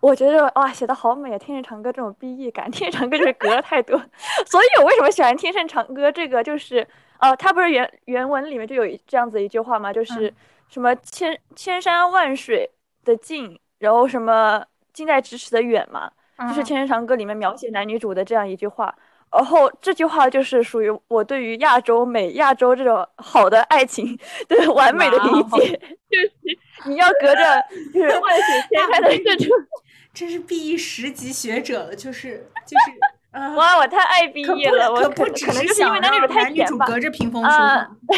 [0.00, 3.96] 我觉得哇写的好美啊，《天盛长歌》这种 BE 感，《天盛长歌》就是隔了太多，
[4.46, 6.86] 所以我为什么喜欢《天盛长歌》这个，就是
[7.18, 9.92] 呃，它不是原原文里面就有这样子一句话吗？
[9.92, 10.34] 就是嗯
[10.68, 12.70] 什么千千山万水
[13.04, 16.10] 的近，然后什么近在咫尺的远嘛，
[16.46, 18.94] 就是《千人长歌》里面描写男女主的这样一句话。
[19.30, 24.18] 然后这句话就是属于我对于亚洲美、亚洲这种好的爱情
[24.48, 25.78] 的完美的理解，
[26.08, 27.42] 就是你要隔着
[27.92, 29.48] 就是万水千山的这种。
[30.14, 32.98] 真是 B E 十级学者了，就是就是。
[33.30, 36.86] 呃哇，我太爱毕业了，我可可不只可能就是因为想男女主让男女太甜吧。
[36.86, 38.16] 主隔着屏风说啊话。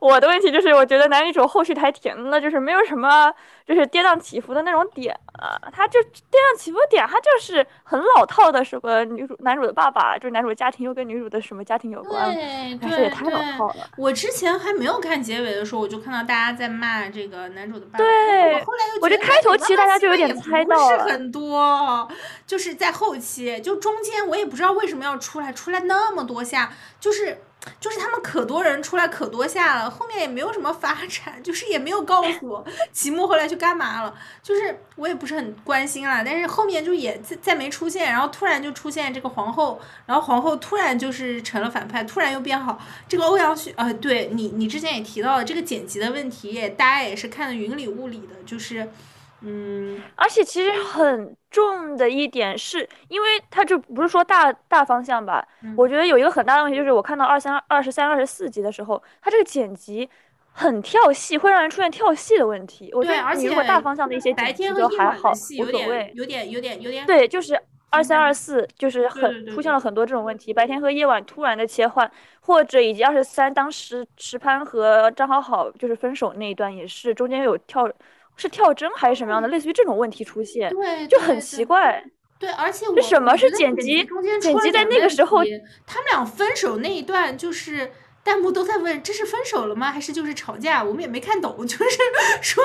[0.00, 3.32] 我的问题就是，我觉得男女主后续太甜了，就是没有什么
[3.64, 13.88] 就是跌宕起伏的那种点啊，他就这样起伏点，他就是很老套的什么女主男主的爸爸，就是男主的家庭又跟女主的什么家庭有关，对哎这对也太老套了。
[13.96, 17.98] 我之前还没有看结尾的时候，我就看到大家在骂这个男主的爸爸。
[17.98, 22.08] 对我后来又我这觉得开头其实大家就有点猜到了是很多，
[22.46, 27.42] 就是在后期，就中间我也不知道为什么要出来，出来那么多下，就是。
[27.80, 36.22] 就是他们可多人出来可多下了，后面也没有什么发展，就是也没有告诉我 齐木后来去干嘛了，就是我也不是很关心啦。
[36.24, 42.80] 但是后面就也再再没出现，然后突然就出现这个皇后，然后皇后突然就是成了反派，突然又变好。
[43.06, 48.88] 这个欧阳旭，呃，对你你之前也提到了这个剪辑的问题，也大家也是看的云里雾里的，就是，
[49.42, 60.08] 嗯，而且其实很重的一点是，因为它就不是说大大方向吧，嗯我觉得有一个很大的问题就是，我看到二三、二十三、二十四集的时候，它这个剪辑
[60.58, 62.90] 很跳戏，会让人出现跳戏的问题。
[62.92, 66.12] 我觉对，而且得你如果大方向的一些白剪辑天和夜都还好，无所谓点。
[66.16, 67.56] 有点有点有点对，就是
[67.90, 77.88] 二三、嗯二四，就是很出现了很多这种问题，白天和夜晚突然的切换，或者以及二十三当时石潘和张好好就是分手那一段也是中间有跳，
[78.36, 82.04] 是跳帧还是什么样的，类似于这种问题出现，对，就很奇怪。
[82.40, 84.04] 对，而且我这什么是剪辑
[84.40, 85.38] 剪辑在那个时候
[85.86, 87.90] 他们俩分手那一段，就是
[88.28, 89.90] 弹幕都在问这是分手了吗？
[89.90, 90.84] 还是就是吵架？
[90.84, 91.98] 我们也没看懂， 就是
[92.42, 92.62] 说，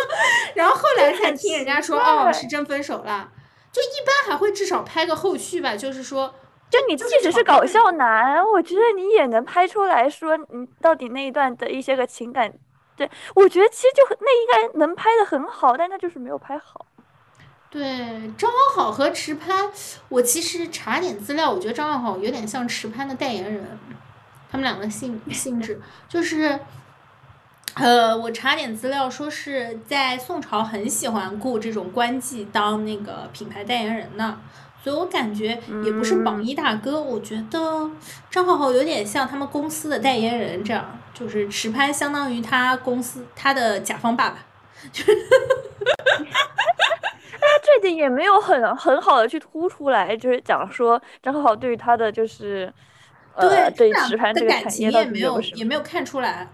[0.56, 3.32] 然后后来才听人家说哦是真分手了，
[3.72, 6.36] 就一般还会至少拍个后续吧，就是说。
[6.70, 12.52] 就你即使是搞笑男，我觉得你也能拍出来说你到底那一段的一些个情感。
[12.98, 16.88] 对，我觉得其实就很那应该能拍的很好，但他就是没有拍好。
[17.70, 19.72] 对张好好和池潘，
[20.10, 23.78] 我其实查点资料，我觉得张好好有点像池潘的代言人，
[24.54, 26.60] 他们两个性性质就是，
[27.74, 34.38] 呃，我查点资料说是在宋朝很喜欢雇这种官妓当那个品牌代言人的，
[34.84, 37.90] 所以我感觉也不是榜一大哥，我觉得
[38.30, 44.38] 张好好有点像他们公司的代言人这样，就是池潘相当于他公司他的甲方爸爸。
[47.46, 52.72] 他这点也没有很很好的去突出来，就是讲说张好好对于他的就是，
[53.36, 56.48] 呃，对他石盘俩的这个产业到感情也没有也没有看出来。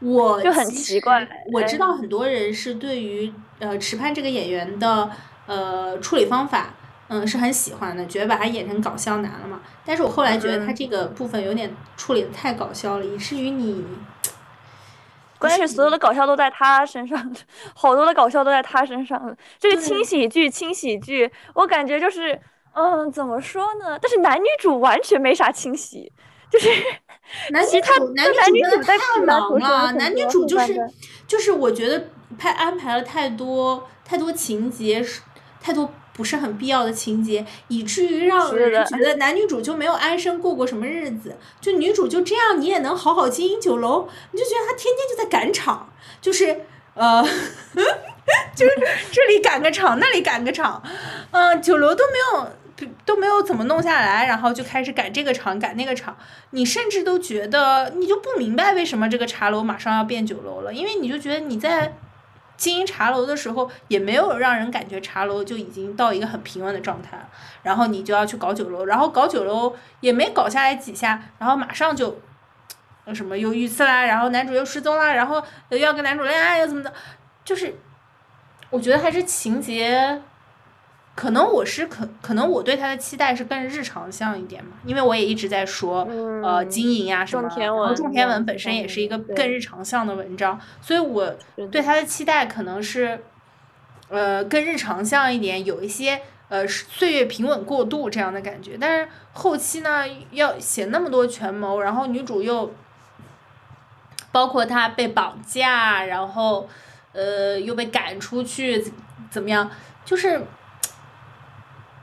[0.00, 5.10] 我就很奇怪我知道很多人是对于呃池畔这个演员的
[5.46, 6.74] 呃处理方法，
[7.08, 9.62] 嗯、是很喜欢的，觉得把他演成搞笑男了嘛。
[9.86, 13.84] 但是我后来觉得他嗯这个部分有点处理的太搞笑了，以至于你
[15.38, 17.34] 关键是所有的搞笑都在他身上，
[17.74, 19.36] 好多的搞笑都在他身上。
[19.58, 22.38] 这个轻对喜剧，轻喜剧，我感觉就是，
[22.78, 23.98] 嗯，怎么说呢？
[24.00, 26.12] 但是男女主完全没啥清喜，
[26.50, 26.68] 就是
[27.50, 30.76] 男女其他主男女主太忙了，男女主就是
[31.26, 32.08] 就是我觉得
[32.38, 35.02] 拍安排了太多太多情节，
[35.58, 47.22] 太多不是很必要的情节，以至于让人觉得男女主就没有安生过过什么日子，就女主就这样，你也能好好经营酒楼，你就觉得她天天就在赶场，就是呃，
[48.54, 48.72] 就是
[49.10, 50.82] 这里赶个场，那里赶个场，
[51.30, 52.50] 嗯、酒楼都没有。
[53.04, 56.16] 都没有怎么弄下来，然后就开始赶这个场赶那个场，
[56.50, 61.94] 你甚至都觉得你就不明白为什么这个茶楼马上要变酒楼了，因为你就觉得你在
[62.56, 67.18] 经营茶楼的时候，也没有让人感觉茶楼就已经到一个很平稳的状态，
[67.62, 72.20] 然后你就要去搞酒楼，然后搞酒楼也没搞下来几下，然后马上就。
[73.14, 76.92] 什么又遇刺啦，然后男主又失踪啦，然后又要跟男主恋爱又怎么的，
[77.44, 77.72] 就是
[78.68, 80.20] 我觉得还是情节，
[81.16, 86.06] 可能我是可可能我对他的期待是更日常向一点嘛，因为我也一直在说，
[86.42, 91.34] 呃，嗯经营呀、什么，种田然后文种田文本身也是一个更日常向的文章，所以我
[91.72, 93.18] 对他的期待可能是，
[94.10, 98.76] 呃，更日常向一点，有一些呃岁月平稳过渡这样的感觉。
[98.78, 102.74] 但是后期呢，要写那么多权谋，然后女主又
[104.30, 106.68] 包括她被绑架，然后
[107.12, 108.92] 呃又被赶出去，怎
[109.30, 109.70] 怎么样，
[110.04, 110.42] 就是。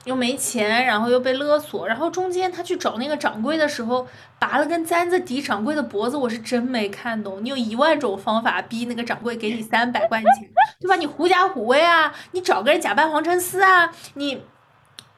[0.06, 4.08] 又没钱，然后又被勒索，然后中间他去找那个掌柜的时候，
[4.40, 7.44] 拔了根簪子抵掌柜的脖子，我是真没看懂。
[7.44, 10.50] 你有一万种方法逼那个掌柜给你三百块钱，
[10.82, 10.96] 对吧？
[10.96, 14.44] 你狐假虎威啊，你找个人假扮黄承思啊，你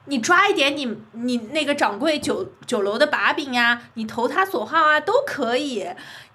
[0.08, 5.84] 你抓一点你你那个掌柜酒酒楼的把柄呀、你投他所好啊，都可以。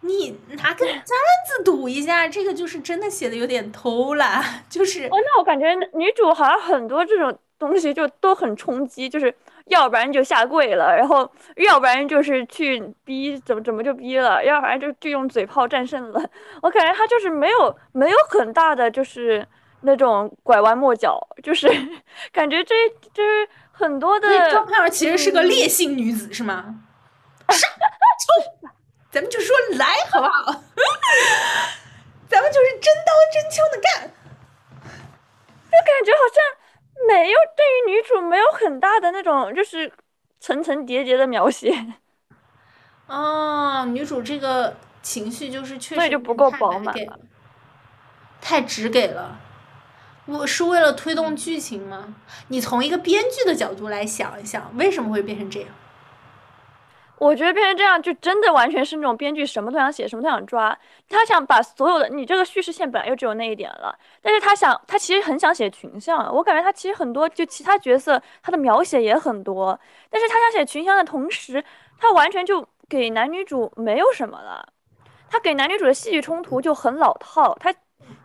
[0.02, 9.34] 你拿根簪子赌一下，这个就是真的写的有点偷懒， 就是哦，那我感觉女主好像很多这种东西就都很冲击，就是
[9.66, 16.20] 要不然就下跪了，然后要不然就是去逼怎么怎么就逼了，要不然就就用嘴炮战胜了。
[16.64, 19.48] 我感觉他就是没有没有很大的就是
[19.82, 21.70] 那种拐弯抹角，就是
[22.34, 22.76] 感觉这
[23.14, 26.76] 就是很多的所以张盼儿其实是个烈性女子，是吗？
[27.48, 28.70] 上冲，
[29.12, 30.64] 咱们就说来，好不好？
[32.28, 34.12] 咱们就是真刀真枪的干。
[35.72, 36.44] 就感觉好像
[37.08, 39.92] 没有对于女主没有很大的那种就是
[40.40, 41.96] 层层叠叠的描写。
[43.08, 47.20] 哦，女主这个情绪就是确实不够太饱满给了，
[48.40, 49.40] 太直给了。
[50.26, 52.16] 我是为了推动剧情吗？
[52.50, 55.70] 你从一个编剧的角度来想一想，为什么会变成这样？
[57.22, 60.76] 我觉得变成这样，就真的完全是那种编剧什么都想写，什么都想抓。
[61.08, 66.34] 他想把所有的你这个叙事线本来就只有那一点了，但是他想，他其实很想写群像。
[66.34, 71.64] 我感觉他其实很多就其他角色他的描写也很多，但是他想写群像的同时，
[72.00, 74.68] 他完全就给男女主没有什么了。
[75.30, 77.72] 他给男女主的戏剧冲突就很老套，他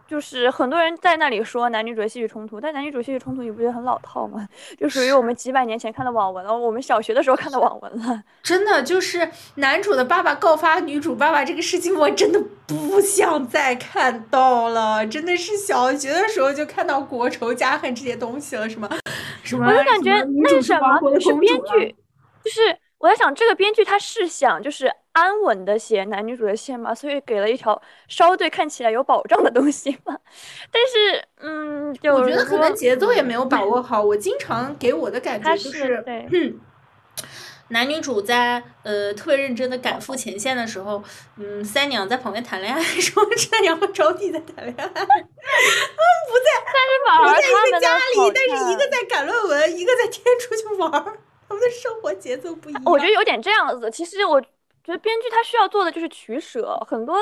[0.08, 4.48] 就是很多人在那里说男女主的戏剧冲突，但男女主戏剧冲突你不觉得很老套吗？
[4.78, 8.22] 就属于我们几百年前看的网文了，我们小学的时候看的网文了。
[8.42, 15.04] 真的就是男主的爸爸告发女主爸爸这个事情，我真的不想再看到了。
[15.06, 18.88] 真的是小学的时候就看到国仇家恨这些东西了，什么
[19.42, 19.66] 什么？
[19.66, 21.96] 我就感觉那是什么是编剧，
[22.44, 30.18] 就是我在想，这个编剧他是想就是安稳的写男女主的线嘛，所以给了一条稍对看起来有保障的东西嘛。
[30.72, 34.02] 但是，嗯，就我觉得可能节奏也没有把握好。
[34.02, 36.58] 我经常给我的感觉就是对，嗯，
[37.70, 41.00] 男女主在呃特别认真的赶赴前线的时候，
[41.36, 45.04] 嗯，三娘在旁边谈恋爱， 说三娘和招娣在谈恋爱， 不
[46.42, 52.82] 在他们的一个家里，但是一个在赶论文，一个在天出去玩儿，他们的生活节奏不一样。
[52.84, 53.90] 我觉得有点这样子。
[53.90, 54.48] 其实我觉
[54.86, 57.18] 得编剧他需要做的就是取舍，很多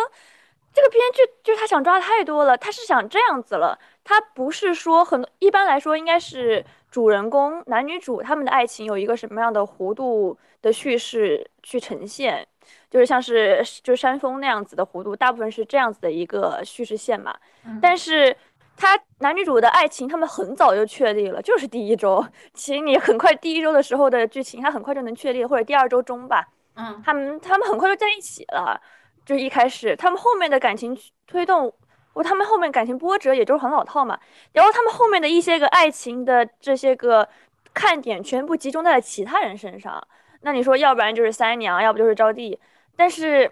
[0.73, 12.47] 这个编剧就是他想抓太多了，他是想这样子了，他不是说很一般来说应该是主人公男女主他们的爱情有一个什么样的弧度的叙事去呈现，
[12.91, 17.37] 就是像是就是山峰那样子的弧度，大部分是这样子的一个叙事线嘛。
[17.67, 18.37] 嗯但是
[18.77, 22.25] 他男女主的爱情，他们很早就确立了， 就是第一周。
[22.53, 28.81] 其实你很快第一周的时候的剧情，他很快就能确立，或者第二周中吧，嗯，他们他们很快就在一起了。
[29.25, 30.95] 就一开始他们后面的感情
[31.27, 31.73] 推动，
[32.13, 34.19] 我他们后面感情波折，也就是很老套嘛。
[34.53, 37.27] 然后他们后面的一些个爱情的这些个
[37.73, 40.07] 看点，全部集中在了其他人身上。
[40.43, 42.59] 那你说，要不然就是三娘，要不就是招娣，
[42.97, 43.51] 但是。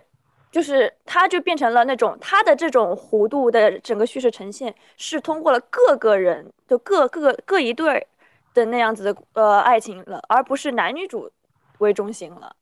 [0.53, 8.07] 就是它就变成了那种它的这种弧度的整个叙事呈现是通过了各个人就各各各一对
[8.55, 11.33] 的那样子的呃爱情了，而不是男女主
[11.79, 12.55] 为中心了。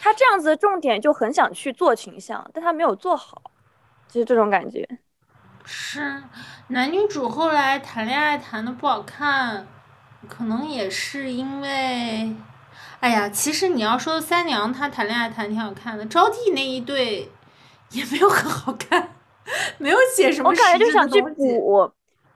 [0.00, 3.42] 他这样子的重点就很想去做群像，但他没有做好，
[4.08, 4.88] 就是这种感觉。
[5.64, 6.22] 是
[6.68, 9.66] 男女主后来谈恋爱谈的不好看，
[10.28, 12.34] 可能也是因为，
[13.00, 17.30] 哎呀，其实你要说三娘她谈恋爱谈挺好看的，招娣那一对
[17.90, 19.14] 也没有很好看，
[19.78, 21.92] 没有写什么我感觉就想去补，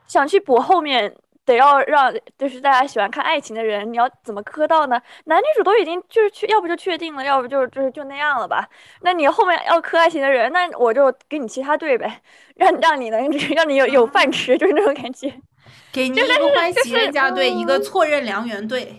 [0.06, 1.14] 想去补后面。
[1.48, 5.00] 得要让就是大家喜欢看爱情的人，你要怎么磕到呢？
[5.24, 8.68] 男女主都已经就是去，要不就确定了，要不就就是就那样了吧。
[9.00, 12.20] 那你后面要磕爱情的人，那我就给你其他队呗，
[12.56, 13.18] 让让你能
[13.56, 15.32] 让你有有饭吃，就是那种感觉。
[15.90, 18.94] 给你一就个欢喜就是冤家队，一个嗯错认良缘队。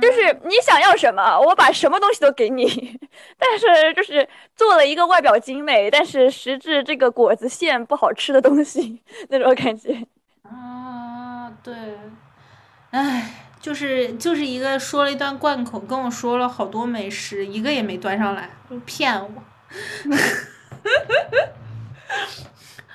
[0.00, 2.64] 就是你想要什么，我把什么东西都给你，
[3.38, 10.06] 但是就是做了一个外表精美，但是实质这个果子馅不好吃的东西 那种感觉。
[10.42, 11.74] 啊，对，
[12.90, 13.30] 唉，
[13.60, 19.30] 就是就是一个说了一段贯口，跟我说了好多美食，一个也没端上来，就骗我。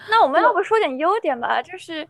[0.10, 1.62] 那我们要不说点优点吧？
[1.62, 2.08] 就是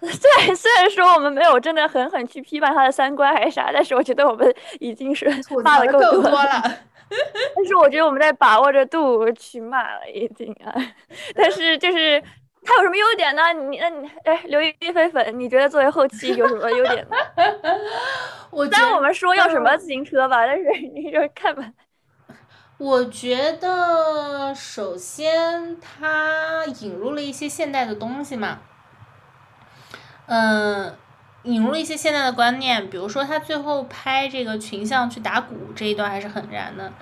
[0.06, 5.26] 虽然虽然说我们没有真的狠狠去批判他的三观还是啥，但是我觉得我们已经是
[5.64, 6.62] 骂的够多多了。
[7.54, 10.74] 但是我觉得我们在把握着度去骂了，已经啊。
[11.34, 12.20] 但是就是
[12.64, 13.52] 他有什么优点呢？
[13.52, 17.16] 你那你哎，刘亦菲粉，你觉得作为后期有什么优点呢？
[18.50, 21.64] 我虽然我们说要什么嗯自行车吧，但是你就看吧。
[22.78, 28.58] 我觉得首先他引入了一些现代的东西嘛，
[30.26, 30.94] 嗯，
[31.44, 36.92] 引入了一些现代的观念，比如说他最后拍这个群像去打鼓这一段还是很燃的。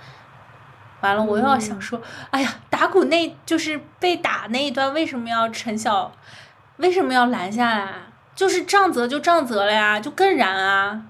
[1.01, 2.01] 完了，我又要想说，
[2.31, 6.11] 哎呀，打鼓那就是被打那一段，为什么要陈晓，
[6.79, 8.07] 为什么要拦下来啊？
[8.35, 11.03] 就是杖责就杖责了呀，就更燃啊，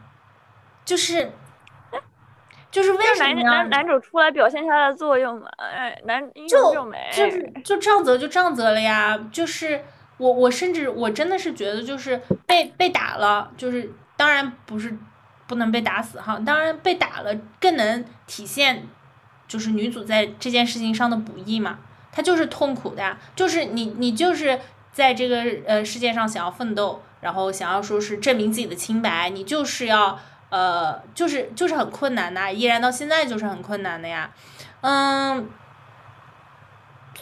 [0.85, 1.33] 就是，
[2.71, 5.49] 就是为什么男男主出来表现他的作用嘛？
[5.57, 9.85] 哎，男英就雄救美，就是就杖责就杖责了呀，就是
[10.17, 14.97] 我我甚至我真的是觉得就是被被打了，就是当然不是
[15.47, 18.87] 不能被打死哈，当然被打了更能体现
[19.49, 21.79] 就是女主在这件事情上的不易嘛，
[22.13, 24.61] 她就是痛苦的呀，就是你你就是
[24.93, 30.19] 在这个呃世界上想要奋斗，然后想要说是证明自己的清白，你就是要
[30.51, 34.31] 呃就是就是很困难的，依然到现在就是很困难的呀，
[34.83, 35.49] 嗯。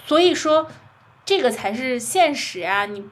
[0.05, 0.69] 所以说，
[1.25, 2.85] 这个才是现实啊！
[2.87, 3.05] 你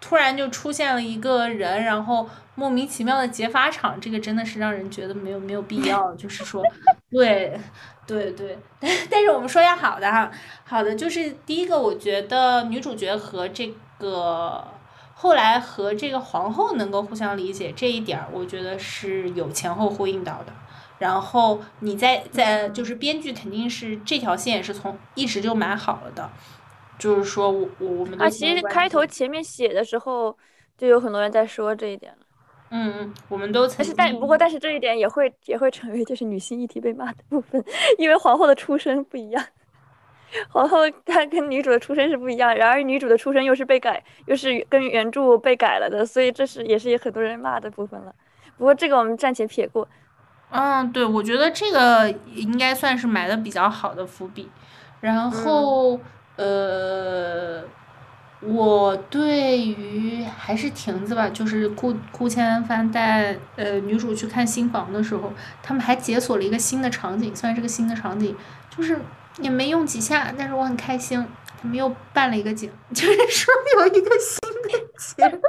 [0.00, 6.14] 突然就出现了一个人，然后莫名其妙的劫法场，这个真的是让人觉得没有没有必要。
[6.14, 6.64] 就是说，
[7.10, 7.60] 对，
[8.06, 10.30] 对对， 但但是我们说一下好的哈，
[10.64, 14.66] 好的就是第一个，我觉得女主角和这个
[15.14, 20.52] 后来和这个皇后能够互相理解这一点儿，我觉得是有前后呼应到的。
[20.98, 26.30] 然后你在在就是编剧肯定是这条线也是从一直就买好了的，
[27.00, 30.36] 就是说我我我们都啊，其实开头前面写的时候
[30.78, 32.18] 就有很多人在说这一点了。
[32.72, 37.64] 嗯嗯，我们都曾但是但不过但是这一点也会也会成为就是女性议题被骂的部分，
[37.98, 39.44] 因为皇后的出身不一样。
[40.50, 48.14] 皇后她跟女主的出身是不一样，然而女主的出身又是被改，又是跟原著被改了的，所以这是也是很多人骂的部分了。
[48.56, 49.88] 不过这个我们暂且撇过。
[50.50, 54.48] 嗯，对，我觉得这个应该算是埋的比较好的伏笔。
[55.00, 55.98] 然后，
[56.40, 57.62] 呃，
[58.40, 65.32] 我对于还是亭子吧，就是顾顾千帆带呃女主去看新房的时候，
[65.62, 68.34] 他们还解锁了一个新的场景，虽然这个新的场景
[68.74, 68.98] 就是
[69.38, 71.26] 也没用几下，但是我很开心。
[71.62, 75.40] 他们又办了一个景， 就是说有一个新的景。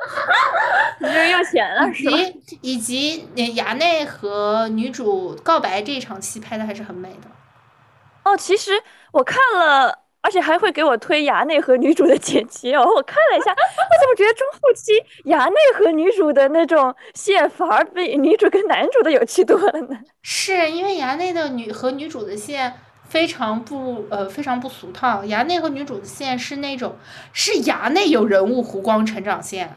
[1.00, 2.18] 你就是用钱了以是吧？
[2.18, 7.30] 及以及呃衙内和女主告白这一场戏拍的还是很美的。
[8.26, 8.72] 哦，其实
[9.14, 12.84] 我看了，而且还会给我推衙内和女主的剪辑哦。
[12.96, 14.94] 我看了一下，我怎么觉得中后期
[15.26, 20.00] 衙内和女主的那种线反而比女主跟男主的有趣多了呢？
[20.22, 22.74] 是因为衙内的女和女主的线
[23.10, 26.96] 非常不呃非常不俗套，衙内和女主的线是那种
[27.34, 29.76] 是衙内有人物弧光成长线，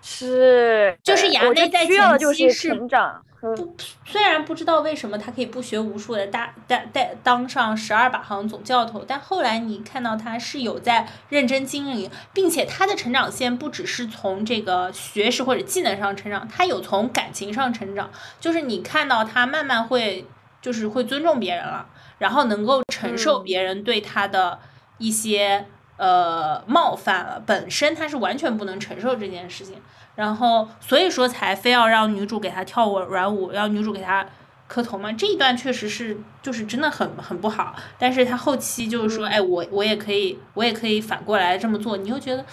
[0.00, 20.26] 是，就是衙内在需要的就是前期是成长和不虽然不知道为什么他可以不学无术的大带带当上十二把行总教头，但后来你看到他是有在认真经营，并且他的成长线不只是从这个学识或者技能上成长，他有从感情上成长，就是你看到他慢慢会
[20.62, 21.86] 就是会尊重别人了，
[22.18, 24.58] 然后能够承受嗯别人对他的
[24.98, 25.66] 一些。
[25.96, 29.80] 呃，冒犯了，本身他是完全不能承受这件事情，
[30.14, 34.24] 然后所以说才非要让女主给他跳舞软舞，让女主给他
[34.68, 35.12] 磕头嘛。
[35.12, 42.44] 这一段确实是就是真的很很不好，但是他后期就是说，哎，我我也可以，我也可以反过来这么做，你又觉得，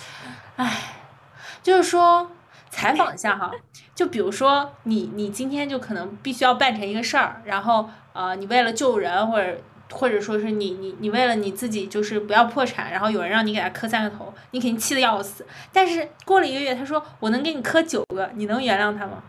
[0.55, 0.95] 哎，
[1.61, 2.31] 就是说
[2.69, 3.51] 采访一下哈，
[3.93, 9.57] 就比如说你你今天就可能必须要办成一个事儿，然后呃你为了救人或者
[9.91, 15.45] 或者说是你你你为了你自己就是不要破产，然后有人让你给他磕三个头，你肯定气得要死。
[15.71, 19.23] 但是过了一个月，他说我能给你磕九个，你能原谅他吗？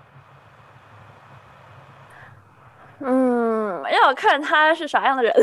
[3.05, 5.35] 嗯，要看他是啥样的人。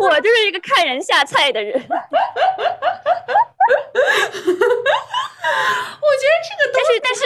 [0.00, 1.74] 我就是一个看人下菜的人。
[1.78, 1.86] 我
[6.16, 7.20] 觉得这个但是但是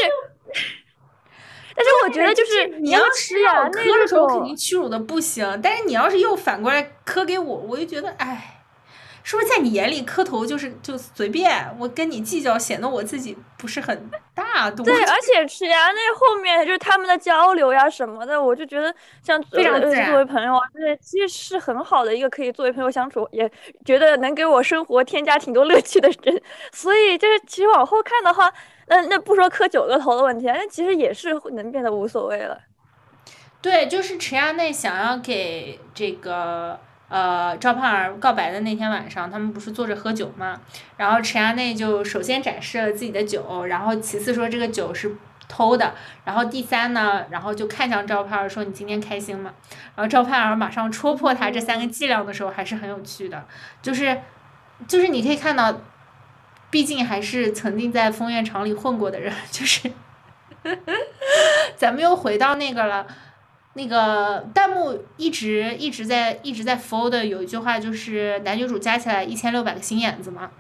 [1.75, 8.51] 但是我觉得就是你要吃呀，我磕的时候肯定屈辱的不行，但是你要是又反过来磕给我，我就觉得哎。
[9.27, 11.75] 是不是在你眼里磕头就是就随便？
[11.79, 14.83] 我跟你计较，显得我自己不是很大度。
[14.85, 19.81] 对， 而且吃牙那后面就是他们的交流呀什么的，我就觉得像非常。
[19.81, 23.51] 作为朋友啊，对，其实是很好的一个可以作为朋友相处，也
[23.83, 26.43] 觉得能给我生活添加挺多乐趣的人。
[26.73, 28.53] 所以就是其实往后看的话，
[28.87, 32.61] 那那不说磕九个头的问题，那其实也是能变得无所谓了。
[33.61, 36.79] 对，就是池亚内想要给这个。
[37.07, 40.61] 呃，赵盼儿告白的那天晚上，他们不是坐着喝酒吗？
[40.97, 45.15] 然后池亚内就首先展示了自己的酒，然后其次说这个酒是
[45.47, 49.53] 偷的，然后第三呢，然后就看向赵盼儿说：“你今天开心吗？”
[49.95, 53.45] 然后赵盼儿马上戳破他这三个伎俩的时候，还是很有趣的，
[53.81, 54.23] 就是
[54.89, 55.73] 就是你可以看到，
[56.75, 59.89] 毕竟还是曾经在风月场里混过的人，就是
[61.79, 63.07] 咱们又回到那个了。
[63.75, 70.51] 那个弹幕一直一直在一直在 f 的有一句话就是男女主加起来一千六百个心眼子嘛，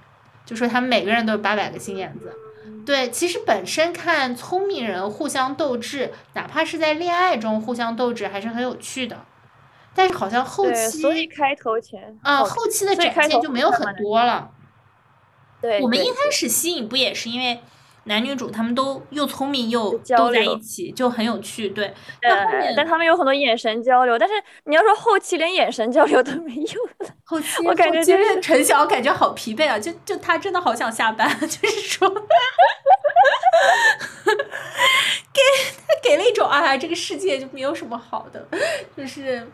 [0.46, 2.32] 就说他们每个人都有八百个心眼子。
[2.86, 9.24] 对，其实本身看聪明人互相斗智，哪怕是在恋爱中互相斗智，还是很有趣的。
[9.96, 14.52] 但是好像后期，所以开头前啊，后期的展现就没有很多了。
[15.64, 17.58] 对，我们一开始吸引不也是因为。
[18.06, 21.70] 男女主他们都又聪明又都在一起，就很有趣。
[21.70, 21.90] 对，
[22.20, 24.34] 但后面但他们有很多眼神交流，但是
[24.66, 32.08] 你要说后期连眼神交流都没有了，后期我感觉就是陈晓感觉好疲惫啊，就就他真的好想下班， 就是说。
[35.32, 35.40] 给
[35.86, 38.46] 他给了一种啊，这个世界就没有什么好的，
[38.96, 39.46] 就是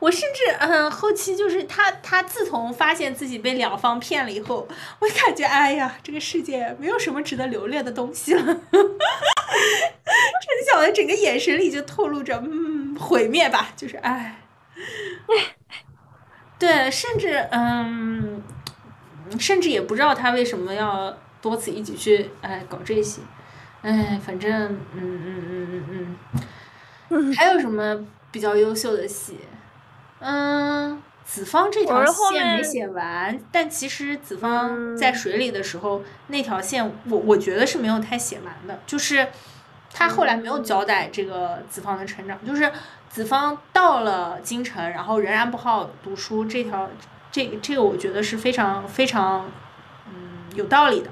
[0.00, 4.66] 我甚至嗯，后期就是他他自从发现自己被两方骗了以后，
[4.98, 8.42] 我感觉哎呀，这个世界没有什么值得留恋的东西了。
[8.42, 8.56] 陈
[10.72, 14.42] 晓的整个眼神里就透露着嗯，毁灭吧，就是哎，
[16.58, 18.42] 对，甚至嗯，
[19.38, 23.20] 甚至也不知道他为什么要多此一举去哎搞这些。
[23.80, 24.52] 哎，反正
[24.94, 26.16] 嗯嗯嗯嗯
[27.10, 29.38] 嗯，还有什么比较优秀的戏？
[30.18, 39.28] 嗯，子方这条线没写完，但其实子方在水里的时候那条线，我我觉得是没有太写完的，就是
[39.94, 42.72] 他后来没有交代这个子方的成长，就是
[43.10, 46.88] 子方到了京城，然后仍然不好好读书，这条
[47.30, 49.46] 这这个我觉得是非常非常
[50.06, 51.10] 嗯有道理的，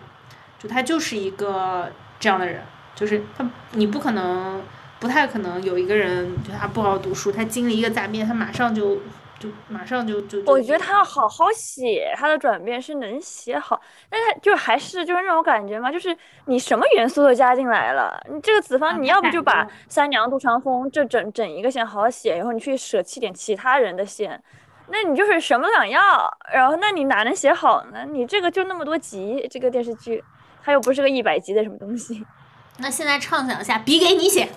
[0.58, 1.90] 就他就是一个。
[2.18, 2.62] 这样的人，
[2.94, 4.62] 就是他，你不可能，
[4.98, 9.02] 不太可能有一个人，就他不好好读书，他经历一个杂变，他马上就
[9.38, 10.42] 就马上就就。
[10.46, 16.16] 我觉得他要好好写，他的转变是能写好，但他就还是就是那种感觉嘛，就是
[16.46, 24.42] 你什么元素都加进来了，你这个子方，你要不就把三娘杜长风这整整一个线好好写，然后你去舍弃点其他人的线，
[24.88, 28.04] 那你就是什么都想要，然后那你哪能写好呢？
[28.04, 30.22] 你这个就那么多集，这个电视剧。
[30.68, 32.26] 它又不是个一百集的什么东西，
[32.78, 34.48] 那现在畅想一下，笔给你写，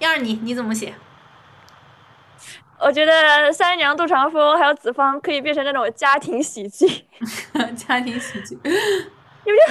[0.00, 0.92] 要是你，你怎么写？
[2.84, 6.86] 我觉得三娘杜长风还有子方可以变成那种家庭喜剧，
[7.76, 8.58] 家庭喜剧。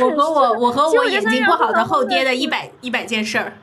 [0.02, 3.54] 我和我，我和我眼睛不好的后爹的一百一百件事儿。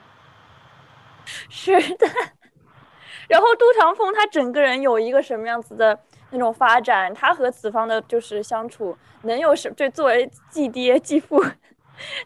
[1.48, 2.06] 是的。
[3.28, 5.98] 然后杜长风他整个人有一个什么样子的
[6.30, 7.12] 那种发展？
[7.12, 9.70] 他和子方的就是相处能有什？
[9.72, 11.44] 对作为继爹继父。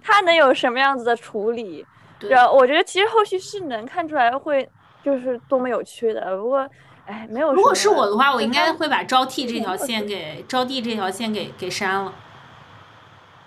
[0.02, 1.84] 他能有什么样子的处理？
[2.20, 4.68] 然后我觉得其实后续是能看出来会
[5.02, 6.36] 就是多么有趣的。
[6.36, 6.68] 不过，
[7.06, 7.52] 哎，没有。
[7.52, 12.12] 如果是我的话，我应该会把招娣这条线给招娣这条线给给删了。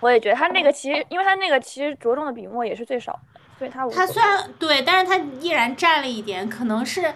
[0.00, 7.14] 我也觉得他那个其实，因为他那个其实着重的笔墨也是最少的，所以他他虽然对，但是他依然占了一点，可能是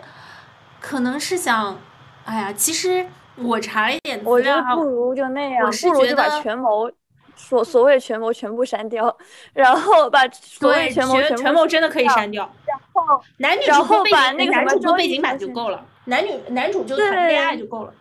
[0.81, 1.79] 可能是想，
[2.25, 3.07] 哎呀，其实
[3.37, 6.91] 我查了一点资料，不如就那样，不如就把权谋。
[7.37, 9.17] 所所谓权谋全部删掉，
[9.55, 17.95] 然后把所谓权谋权谋真的可以删掉，然后男女主背景男主背景板就够了，男女男主就谈恋爱就够了。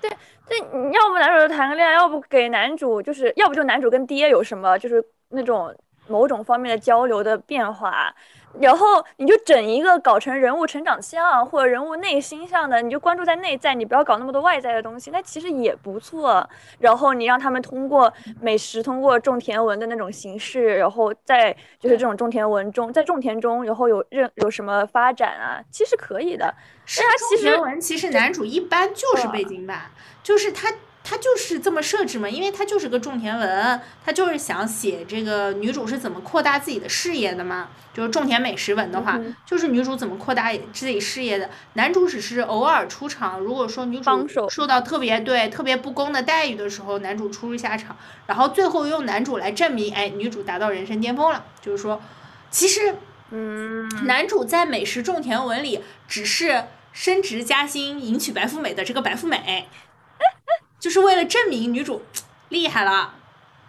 [0.00, 0.10] 对
[0.48, 0.58] 对，
[0.92, 5.74] 要不男主就谈个恋爱，要不给男主就是要不就男主跟爹有什么就是那种
[6.06, 8.14] 某种方面的交流的变化。
[8.60, 16.48] 然后你就整一个搞成人物成长向或者人物内心向的，你就关注在内在，你不要搞那么多外在的东西，那其实也不错。
[16.78, 26.54] 然后你让他们通过美食，通过种田文的那种形式，然后在就是这种种田文中，在种田中，然后有任有什么发展啊，其实可以的。
[26.84, 29.90] 是他其实文其实男主一般就是背景板，
[30.22, 30.72] 就是他
[31.08, 37.68] 他就是这么设置嘛，因为他就是个种田文，他就是想写这个女主是怎么扩大自己的事业的嘛。
[37.94, 43.38] 就是种田美食文的话，嗯就是女主怎么扩大自己事业的，男主只是偶尔出场。
[43.40, 47.96] 如果说女主受到特别对特别不公的待遇的时候，男主出一下场，
[48.26, 51.42] 然后最后用男主来证明，哎，女主达到人生巅峰了。
[51.62, 52.02] 就是说，
[52.50, 52.96] 其实
[53.30, 59.68] 嗯，男主在美食种田文里只是升职加薪、迎娶白富美的这个白富美，
[60.86, 62.00] 就是为了证明女主
[62.50, 63.12] 厉害了。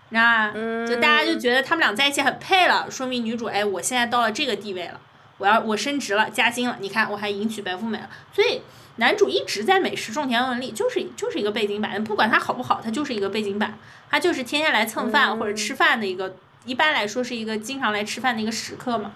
[0.10, 0.52] 那
[0.85, 5.02] 就大家就觉得他们俩在一起很配了，说明女主哎，我现在到了这个地位了，
[5.39, 8.61] 我要我升职了，加薪了，你看我还迎娶白富美了，所以
[8.98, 13.76] 男主一直在美食种田文里就是就是一个背景板，不管他好不好，他就是一个背景板，
[14.11, 16.35] 他就是天天来蹭饭或者吃饭的一个，
[16.65, 19.14] 一般来说是一个经常来吃饭的一个食客嘛，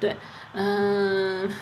[0.00, 0.16] 对，
[0.54, 1.52] 嗯，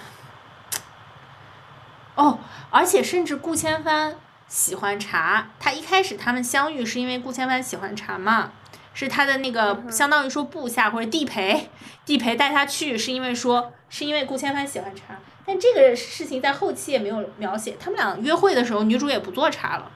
[2.15, 2.39] 哦，
[2.71, 4.15] 而且甚至顾千帆
[4.51, 8.52] 喜欢茶，他一开始他们相遇是因为顾千帆喜欢茶嘛。
[8.93, 11.70] 是他的那个，相当于说部下或者地陪，
[12.05, 15.16] 地陪带他去，是因为说，是因为顾千帆喜欢茶，
[15.47, 17.77] 但这个事情在后期也没有描写。
[17.78, 19.93] 他们俩约会的时候，女主也不做茶了。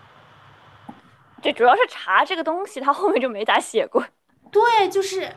[1.43, 4.07] 对，主要是茶这个东西，他后面就没咋写过。
[4.53, 5.35] 对，就是，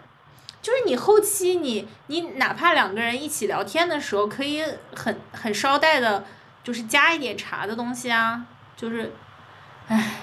[0.62, 4.64] 就是你后期你你哪怕两个人一起聊天的时候，可以
[4.96, 6.24] 很很捎带的，
[6.64, 8.46] 就是加一点茶的东西啊，
[8.78, 9.12] 就是，
[9.90, 10.22] 唉。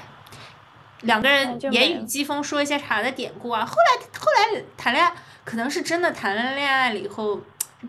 [1.02, 3.62] 两个人言语讥讽，说一些啥的典故啊。
[3.62, 5.12] 后来后来谈恋爱，
[5.44, 7.38] 可能是真的谈了恋爱了以后，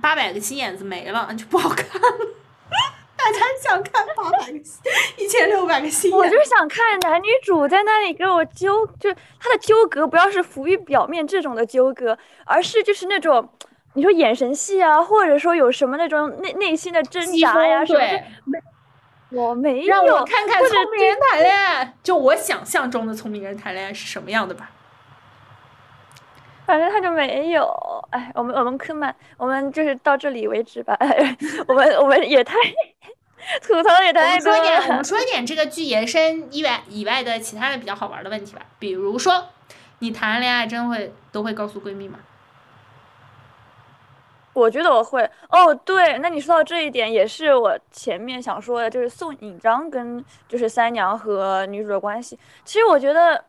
[0.02, 2.08] 八百个心眼子没了，就不好看了。
[3.16, 4.82] 大家想看八百个心，
[5.16, 6.20] 一千六百个心眼。
[6.20, 13.50] 我就想看男女主在那里给我纠，就他的纠葛不要是浮于表面这种的纠葛，而是就是那种
[13.94, 18.62] 你说眼神戏啊，或者说有什么那种内内心的挣扎呀什么的。
[19.36, 24.72] 我没有，让我看看聪明人谈恋爱，就我想象中的聪明人谈恋爱是什么样的吧。
[26.66, 30.94] 反正他就没有，哎，我们我们科曼，我们就是到这里为止吧。
[30.96, 31.38] 哎、
[31.68, 32.56] 我们我们也太
[33.62, 34.58] 吐槽也太多了。
[34.58, 38.62] 我们说一点，我们说一点这个剧延伸以外以外的其他的比较好玩的问题吧。
[38.80, 39.50] 比如说，
[40.00, 42.18] 你谈恋爱真会都会告诉闺蜜吗？
[44.56, 52.40] 我觉得我会哦，对，那你说到这一点，也是我前面想说的，就是宋引章跟就是三娘和女主的关系。
[52.64, 53.44] 其实我觉得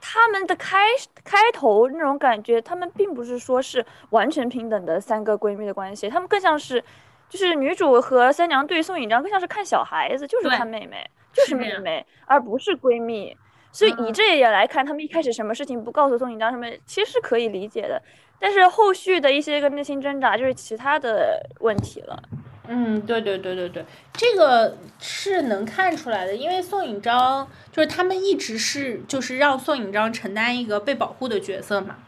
[0.00, 0.86] 他们的开
[1.22, 6.82] 开头那种感觉，他们并不是说是完全平等的三个闺蜜的关系，他们更像是
[7.28, 13.36] 就是女主和三娘对宋引章更像是看小孩子，就是看妹妹，就是妹妹，而不是闺蜜。
[13.78, 18.02] 所以以这一点来看，他们一开始什么事情不告诉宋引章，什么其实是可以理解的。
[18.40, 22.20] 但是后续的一些个内心挣扎，就是其他的问题了。
[22.66, 31.98] 嗯，对对对对对，这个是能看出来的，因为宋引章就是他们一直是就是让宋引章承担一个被保护的角色嘛。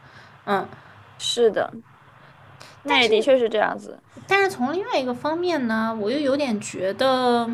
[0.43, 0.67] 嗯，
[1.17, 1.71] 是的，
[2.83, 3.97] 那也的确是这样子。
[4.27, 7.49] 但是从另外一个方面呢，我又有点觉得，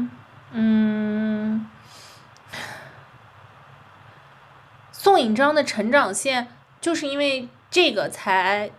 [0.54, 1.68] 嗯，
[5.08, 6.50] 宋引章的成长线
[6.82, 7.48] 就是因为。
[7.70, 8.72] 这个才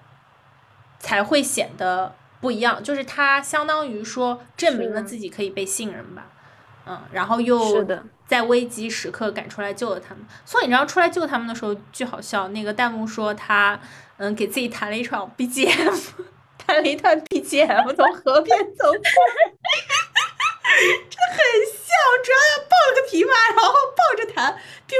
[0.98, 6.26] 才会显得不一样，就是他相当于说证明了自己可以被信任吧，
[6.86, 7.86] 嗯，然后又
[8.26, 10.24] 在危机时刻赶出来救了他们。
[10.46, 13.78] 宋引章出来救他们的时候巨好笑，那个弹幕说他
[14.16, 16.02] 嗯给自己弹了一场 BGM，
[16.56, 19.52] 弹了一段 BGM 从河边走过来，
[21.08, 21.38] 真的很
[21.74, 21.88] 像，
[22.24, 24.36] 主要要抱了个琵琶，然后抱着弹，
[24.86, 24.96] 哔哔哔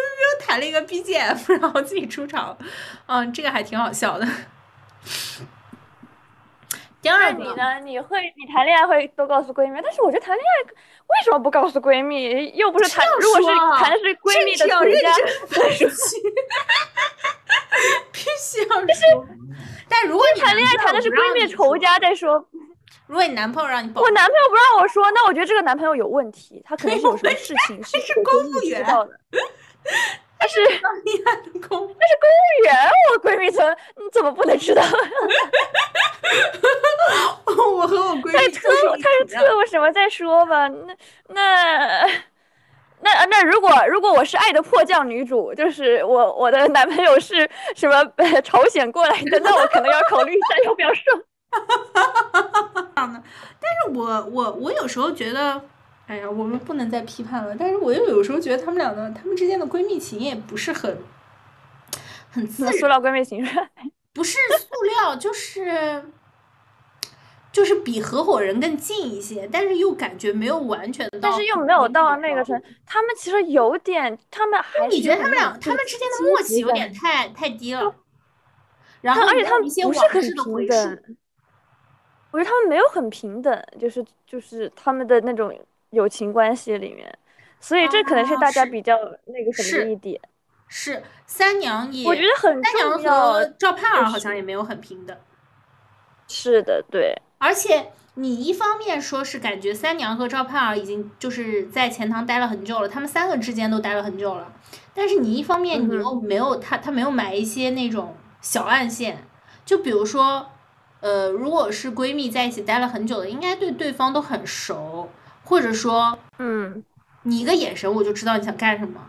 [0.46, 2.56] 弹了一个 BGM， 然后自己出场，
[3.06, 4.26] 嗯，这个还挺好笑的。
[7.00, 7.78] 第二你呢？
[7.84, 10.72] 你会你谈恋爱会都告诉闺蜜，但是我觉得谈恋爱为
[11.24, 12.52] 什么不告诉闺蜜？
[12.56, 13.46] 又不是谈，如果是
[13.80, 15.14] 谈的是闺蜜的回家
[18.12, 19.26] 必须要说。
[19.88, 22.46] 但如果你谈恋爱谈的是闺蜜仇家，再说。
[23.06, 29.08] 如果你男朋友让你保，我男朋友不让我说，那我觉得这个男朋友有问题，他肯定是有什么事情是 是公务员的。
[30.40, 32.72] 他是厉害的公，他是公务员，
[33.12, 33.64] 我闺蜜怎
[33.96, 34.82] 你怎么不能知道？
[37.46, 38.68] 我和我闺蜜在特
[39.02, 40.68] 他是特务什么再说吧？
[40.68, 40.94] 那
[41.28, 42.06] 那
[43.00, 51.02] 那那如果如果我是爱的迫降女主，就是我我的男朋友是什么呃朝鲜过来的，那我可能要考虑一下要不要生。
[53.60, 55.62] 但是我我我有时候觉得，
[56.06, 57.54] 哎呀，我们不能再批判了。
[57.58, 60.98] 但是我又有时候觉得他们俩的他们之间的闺蜜情也不是很
[62.30, 63.44] 很自然，塑料闺蜜情？
[64.12, 66.04] 不是塑料，就是
[67.52, 72.60] 就是比合伙人更近一些，但是又感觉没有完全到，但是又没有到那个程。
[72.84, 77.94] 他们其实有点，他们还你觉得他们俩有他们之间的默契有点太太低了，
[79.02, 80.66] 然后而且他们一些是很事的回
[82.30, 85.52] 我觉得他们没有很平等，就是就是他们的那种
[85.90, 87.18] 友情关系里面，
[87.58, 88.96] 所以这可能是啊大家比较
[89.26, 90.20] 那个什么一点。
[90.70, 95.16] 是三娘也，我觉得很三娘和赵盼儿好像也没有很平等。
[96.28, 104.52] 是的，对，而且你一方面说是感觉三娘和赵盼儿已经就是在钱塘待了很久了，他们三个之间都待了很久了，
[104.92, 109.26] 但是你一方面你又没有他他没有埋一些那种小暗线，
[109.64, 110.50] 就比如说，
[111.00, 115.08] 呃，如果是闺蜜在一起待了很久的，应该对对方都很熟，
[115.44, 116.84] 或者说嗯，
[117.22, 119.00] 你一个眼神我就知道你想干什么，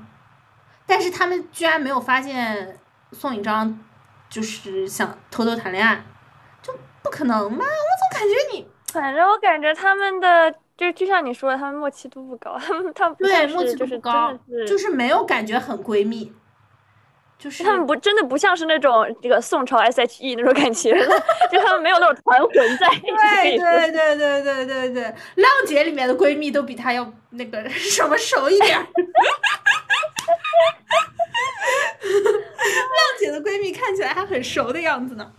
[0.86, 2.80] 但是他们居然没有发现
[3.11, 3.80] 宋引章
[4.30, 6.03] 就是想偷偷谈恋爱，
[6.61, 7.66] 就不可能吧？
[7.66, 8.68] 我总感觉你。
[8.91, 14.32] 反正我感觉他们的就就像你说的，他们默契度不高， 他们他们对，默契度不高
[14.68, 16.34] 就是没有感觉很闺蜜，
[17.40, 20.94] 就是他们不真的不像是那种这个宋朝 S.H.E 那种感觉，
[21.49, 25.03] 就他们没有那种团魂在，可对对对对对对对，
[25.36, 28.86] 浪姐里面的闺蜜都比她要那个 什么熟一点儿。
[32.02, 35.32] 浪姐的闺蜜看起来还很熟的样子呢。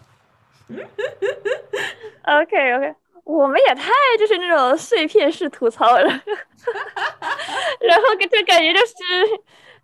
[2.23, 2.95] OK OK，
[3.25, 6.09] 我们也太就是那种碎片式吐槽了，
[7.81, 8.95] 然后就感觉就是，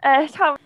[0.00, 0.58] 哎，差不。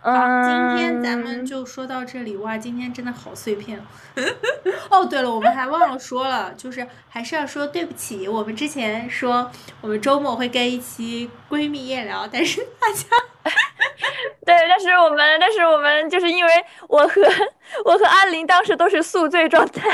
[0.00, 2.36] 好，嗯，今天咱们就说到这里。
[2.36, 3.84] 哇，今天真的好碎片。
[4.90, 8.28] 哦，对了，我们还忘了说了，就是还是要说对不起。
[8.28, 9.50] 我们之前说
[9.80, 13.04] 我们周末会跟一期闺蜜夜聊，但是大家
[14.46, 16.50] 对，但是我们，但是我们就是因为
[16.88, 17.22] 我和
[17.84, 19.88] 我和阿林当时都是宿醉状态，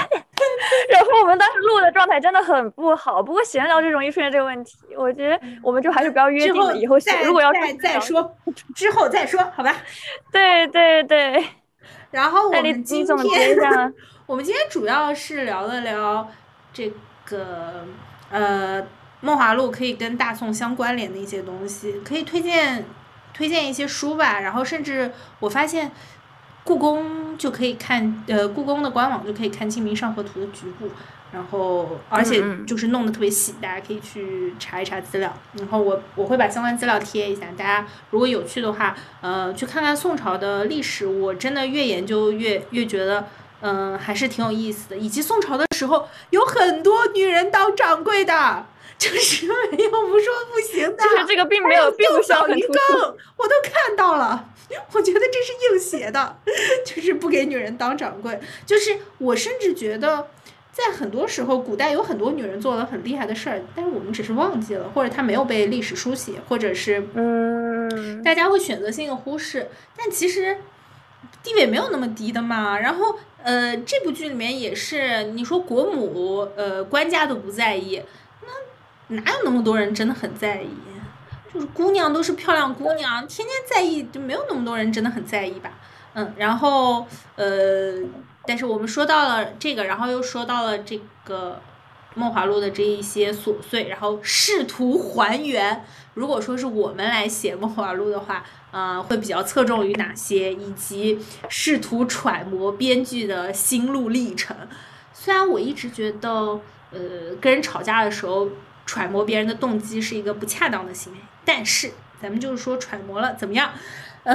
[0.89, 3.23] 然后我们当时录的状态真的很不好。
[3.23, 8.37] 不过闲聊就容易出现这个问题，我觉得我们就还是不要约定了，以后再如果要再再说，
[8.75, 9.75] 之后再说，好吧？
[10.33, 11.45] 对 对对，
[12.11, 13.93] 然后我们今天一下，
[14.27, 16.29] 我们今天主要是聊了聊
[16.73, 16.93] 这
[17.25, 17.87] 个
[18.31, 18.83] 呃
[19.21, 22.85] 《梦华录》可以跟大宋相关联的一些东西，可以推荐
[23.33, 24.41] 推荐一些书吧。
[24.41, 25.11] 然后甚至
[25.41, 25.91] 我发现
[26.63, 30.89] 故宫就可以看，呃，故宫的官网就可以看《清明上河图》的局部。
[31.35, 35.37] 然后，而且就是弄得特别细，大家可以去查一查资料。
[35.59, 41.05] 然后我我会把相关资料贴一下，大家如果有趣的话，呃，去看看宋朝的历史。
[41.05, 43.27] 我真的越研究越越觉得，
[43.63, 44.97] 嗯、还是挺有意思的。
[44.97, 48.67] 以及宋朝的时候有很多女人当掌柜的，
[48.97, 51.03] 就是 没有不说不行的。
[51.03, 53.17] 就是这个并没有，并不很突出。
[53.37, 54.51] 我都看到了，
[54.93, 56.37] 我觉得这是硬写的，
[56.87, 58.39] 就是不给女人当掌柜。
[58.65, 60.29] 就是我甚至觉得，
[60.75, 70.59] 在很多时候，古代有很多女人做了很厉害的事儿，但是我们只是忘记了，或者她没有被历史书写，或者是嗯，大家会选择性的忽视，但其实
[71.45, 72.77] 地位没有那么低的嘛。
[72.77, 73.15] 然后，
[73.45, 78.03] 呃，这部剧里面也是，你说国母，呃，官家都不在意，
[79.09, 80.71] 那哪有那么多人真的很在意？
[81.53, 85.71] 就是姑娘都是漂亮姑娘，天天在意，就没有那么多人真的很在意吧？
[86.15, 87.07] 嗯，然后
[87.37, 87.95] 呃，
[88.47, 91.61] 但是我们说到了这个，然后又说到了这个
[92.19, 95.85] 《梦华录》的这一些琐碎，然后试图还原。
[96.15, 101.19] 如果说是我们来写《梦华录》的话，呃，会比较侧重于哪些，以及
[101.49, 104.57] 试图揣摩编剧的心路历程。
[105.13, 106.61] 虽然我一直觉得，
[106.93, 108.49] 呃，跟人吵架的时候
[108.85, 111.91] 揣摩别人的动机是一个不恰当的行为，但是
[112.21, 113.73] 咱们就是说揣摩了怎么样？
[114.25, 114.35] 嗯，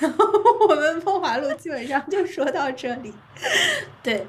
[0.00, 0.26] 然后
[0.68, 3.12] 我们《风华录》基本上就说到这里，
[4.02, 4.26] 对，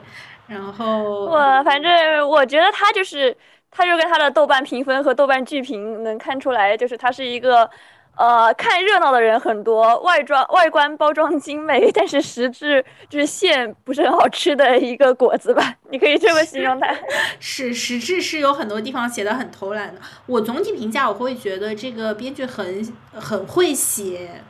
[0.48, 3.36] 然后我反正我觉得他就是，
[3.70, 7.70] 他就跟他的豆瓣评分和豆瓣剧评能看出来，就是他是一个，
[8.16, 16.88] 呃，看热闹的人很多，外装外观包装精美，但是实质就是馅不是很好吃的一个果子吧，你可以这么形容他。
[17.42, 20.00] 是实质是有很多地方写的很偷懒的。
[20.28, 24.42] 我总体评价我会觉得这个编剧很很会写，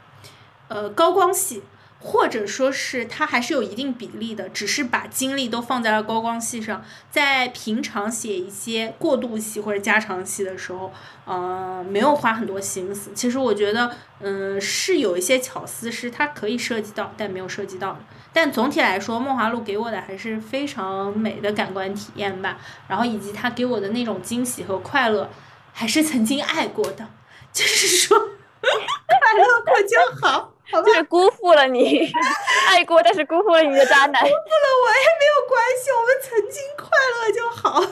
[0.71, 1.61] 呃，高光戏，
[1.99, 6.81] 或者说是它还是有一定比例的，只是把精力都放在了高光戏上，
[7.11, 10.93] 在平常写一些过渡戏或者加长戏的时候，
[11.25, 13.11] 呃，没有花很多心思。
[13.13, 17.99] 其实我觉得，嗯，是有一些巧思是它可以涉及到，但没有涉及到的。
[18.31, 22.57] 但总体来说，《梦华录》给我的还是非常美的感官体验吧。
[22.87, 25.29] 然后以及它给我的那种惊喜和快乐，
[25.73, 27.09] 还是曾经爱过的，
[27.51, 28.17] 就是说
[28.61, 30.50] 快乐过就好。
[30.71, 32.11] 好吧就是辜负了你，
[32.69, 34.21] 爱过，但是辜负了你的渣男。
[34.21, 37.81] 辜负了我也没有关系，我们曾经快乐就好。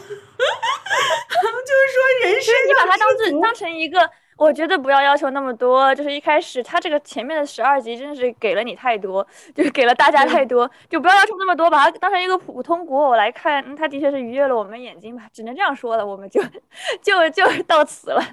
[1.69, 5.93] 就是说，人生你把它当要知足成当成一个，我觉得不要要求那么多。
[5.93, 13.63] 就是一开始他这个前面的十二集真的是给了你太多，就是给了大家太多，就不要要求那么多，把它当成一个普通古偶来看。
[13.67, 16.41] 嗯，它的确是愉悦了我们眼睛吧，只能这样说了，我们就
[17.03, 18.23] 就就到此了。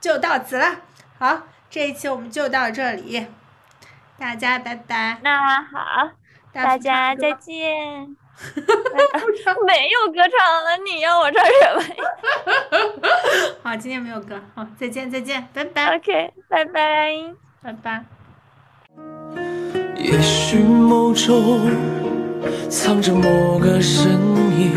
[0.00, 0.76] 就到此了。
[1.18, 3.26] 好，这一期我们就到这里，
[4.18, 5.18] 大家拜拜。
[5.22, 6.10] 那好，
[6.52, 7.36] 大家再见。
[7.38, 8.16] 见。
[9.66, 11.80] 没有歌唱了，你要我唱什么
[13.62, 17.10] 好，今天没有歌，好，再见再见，拜拜？OK，拜拜。
[17.62, 18.04] 拜拜。
[19.96, 21.70] 也许梦中
[22.68, 24.12] 藏着某个身
[24.60, 24.72] 影，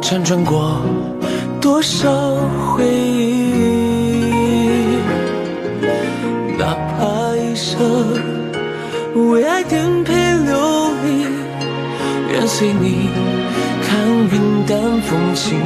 [0.00, 0.80] 辗转过
[1.60, 2.08] 多少
[2.76, 3.43] 回忆，
[9.14, 10.12] 为爱颠沛
[10.44, 11.26] 流离，
[12.32, 13.08] 愿随你
[13.82, 13.98] 看
[14.30, 15.58] 云淡风轻。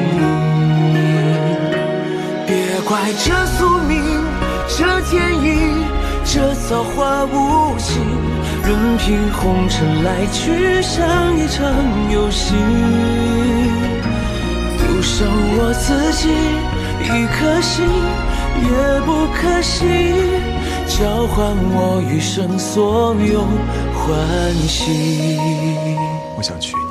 [2.46, 4.02] 别怪这宿命，
[4.68, 5.46] 这天意，
[6.24, 8.00] 这造化无情，
[8.64, 11.66] 任凭红尘来去，像一场
[12.10, 12.54] 游戏。
[14.78, 15.26] 赌上
[15.56, 16.28] 我自己，
[17.04, 17.86] 一颗心
[18.62, 19.86] 也不可惜，
[20.88, 23.42] 交换我余生所有
[23.94, 25.36] 欢喜。
[26.36, 26.87] 我想娶你，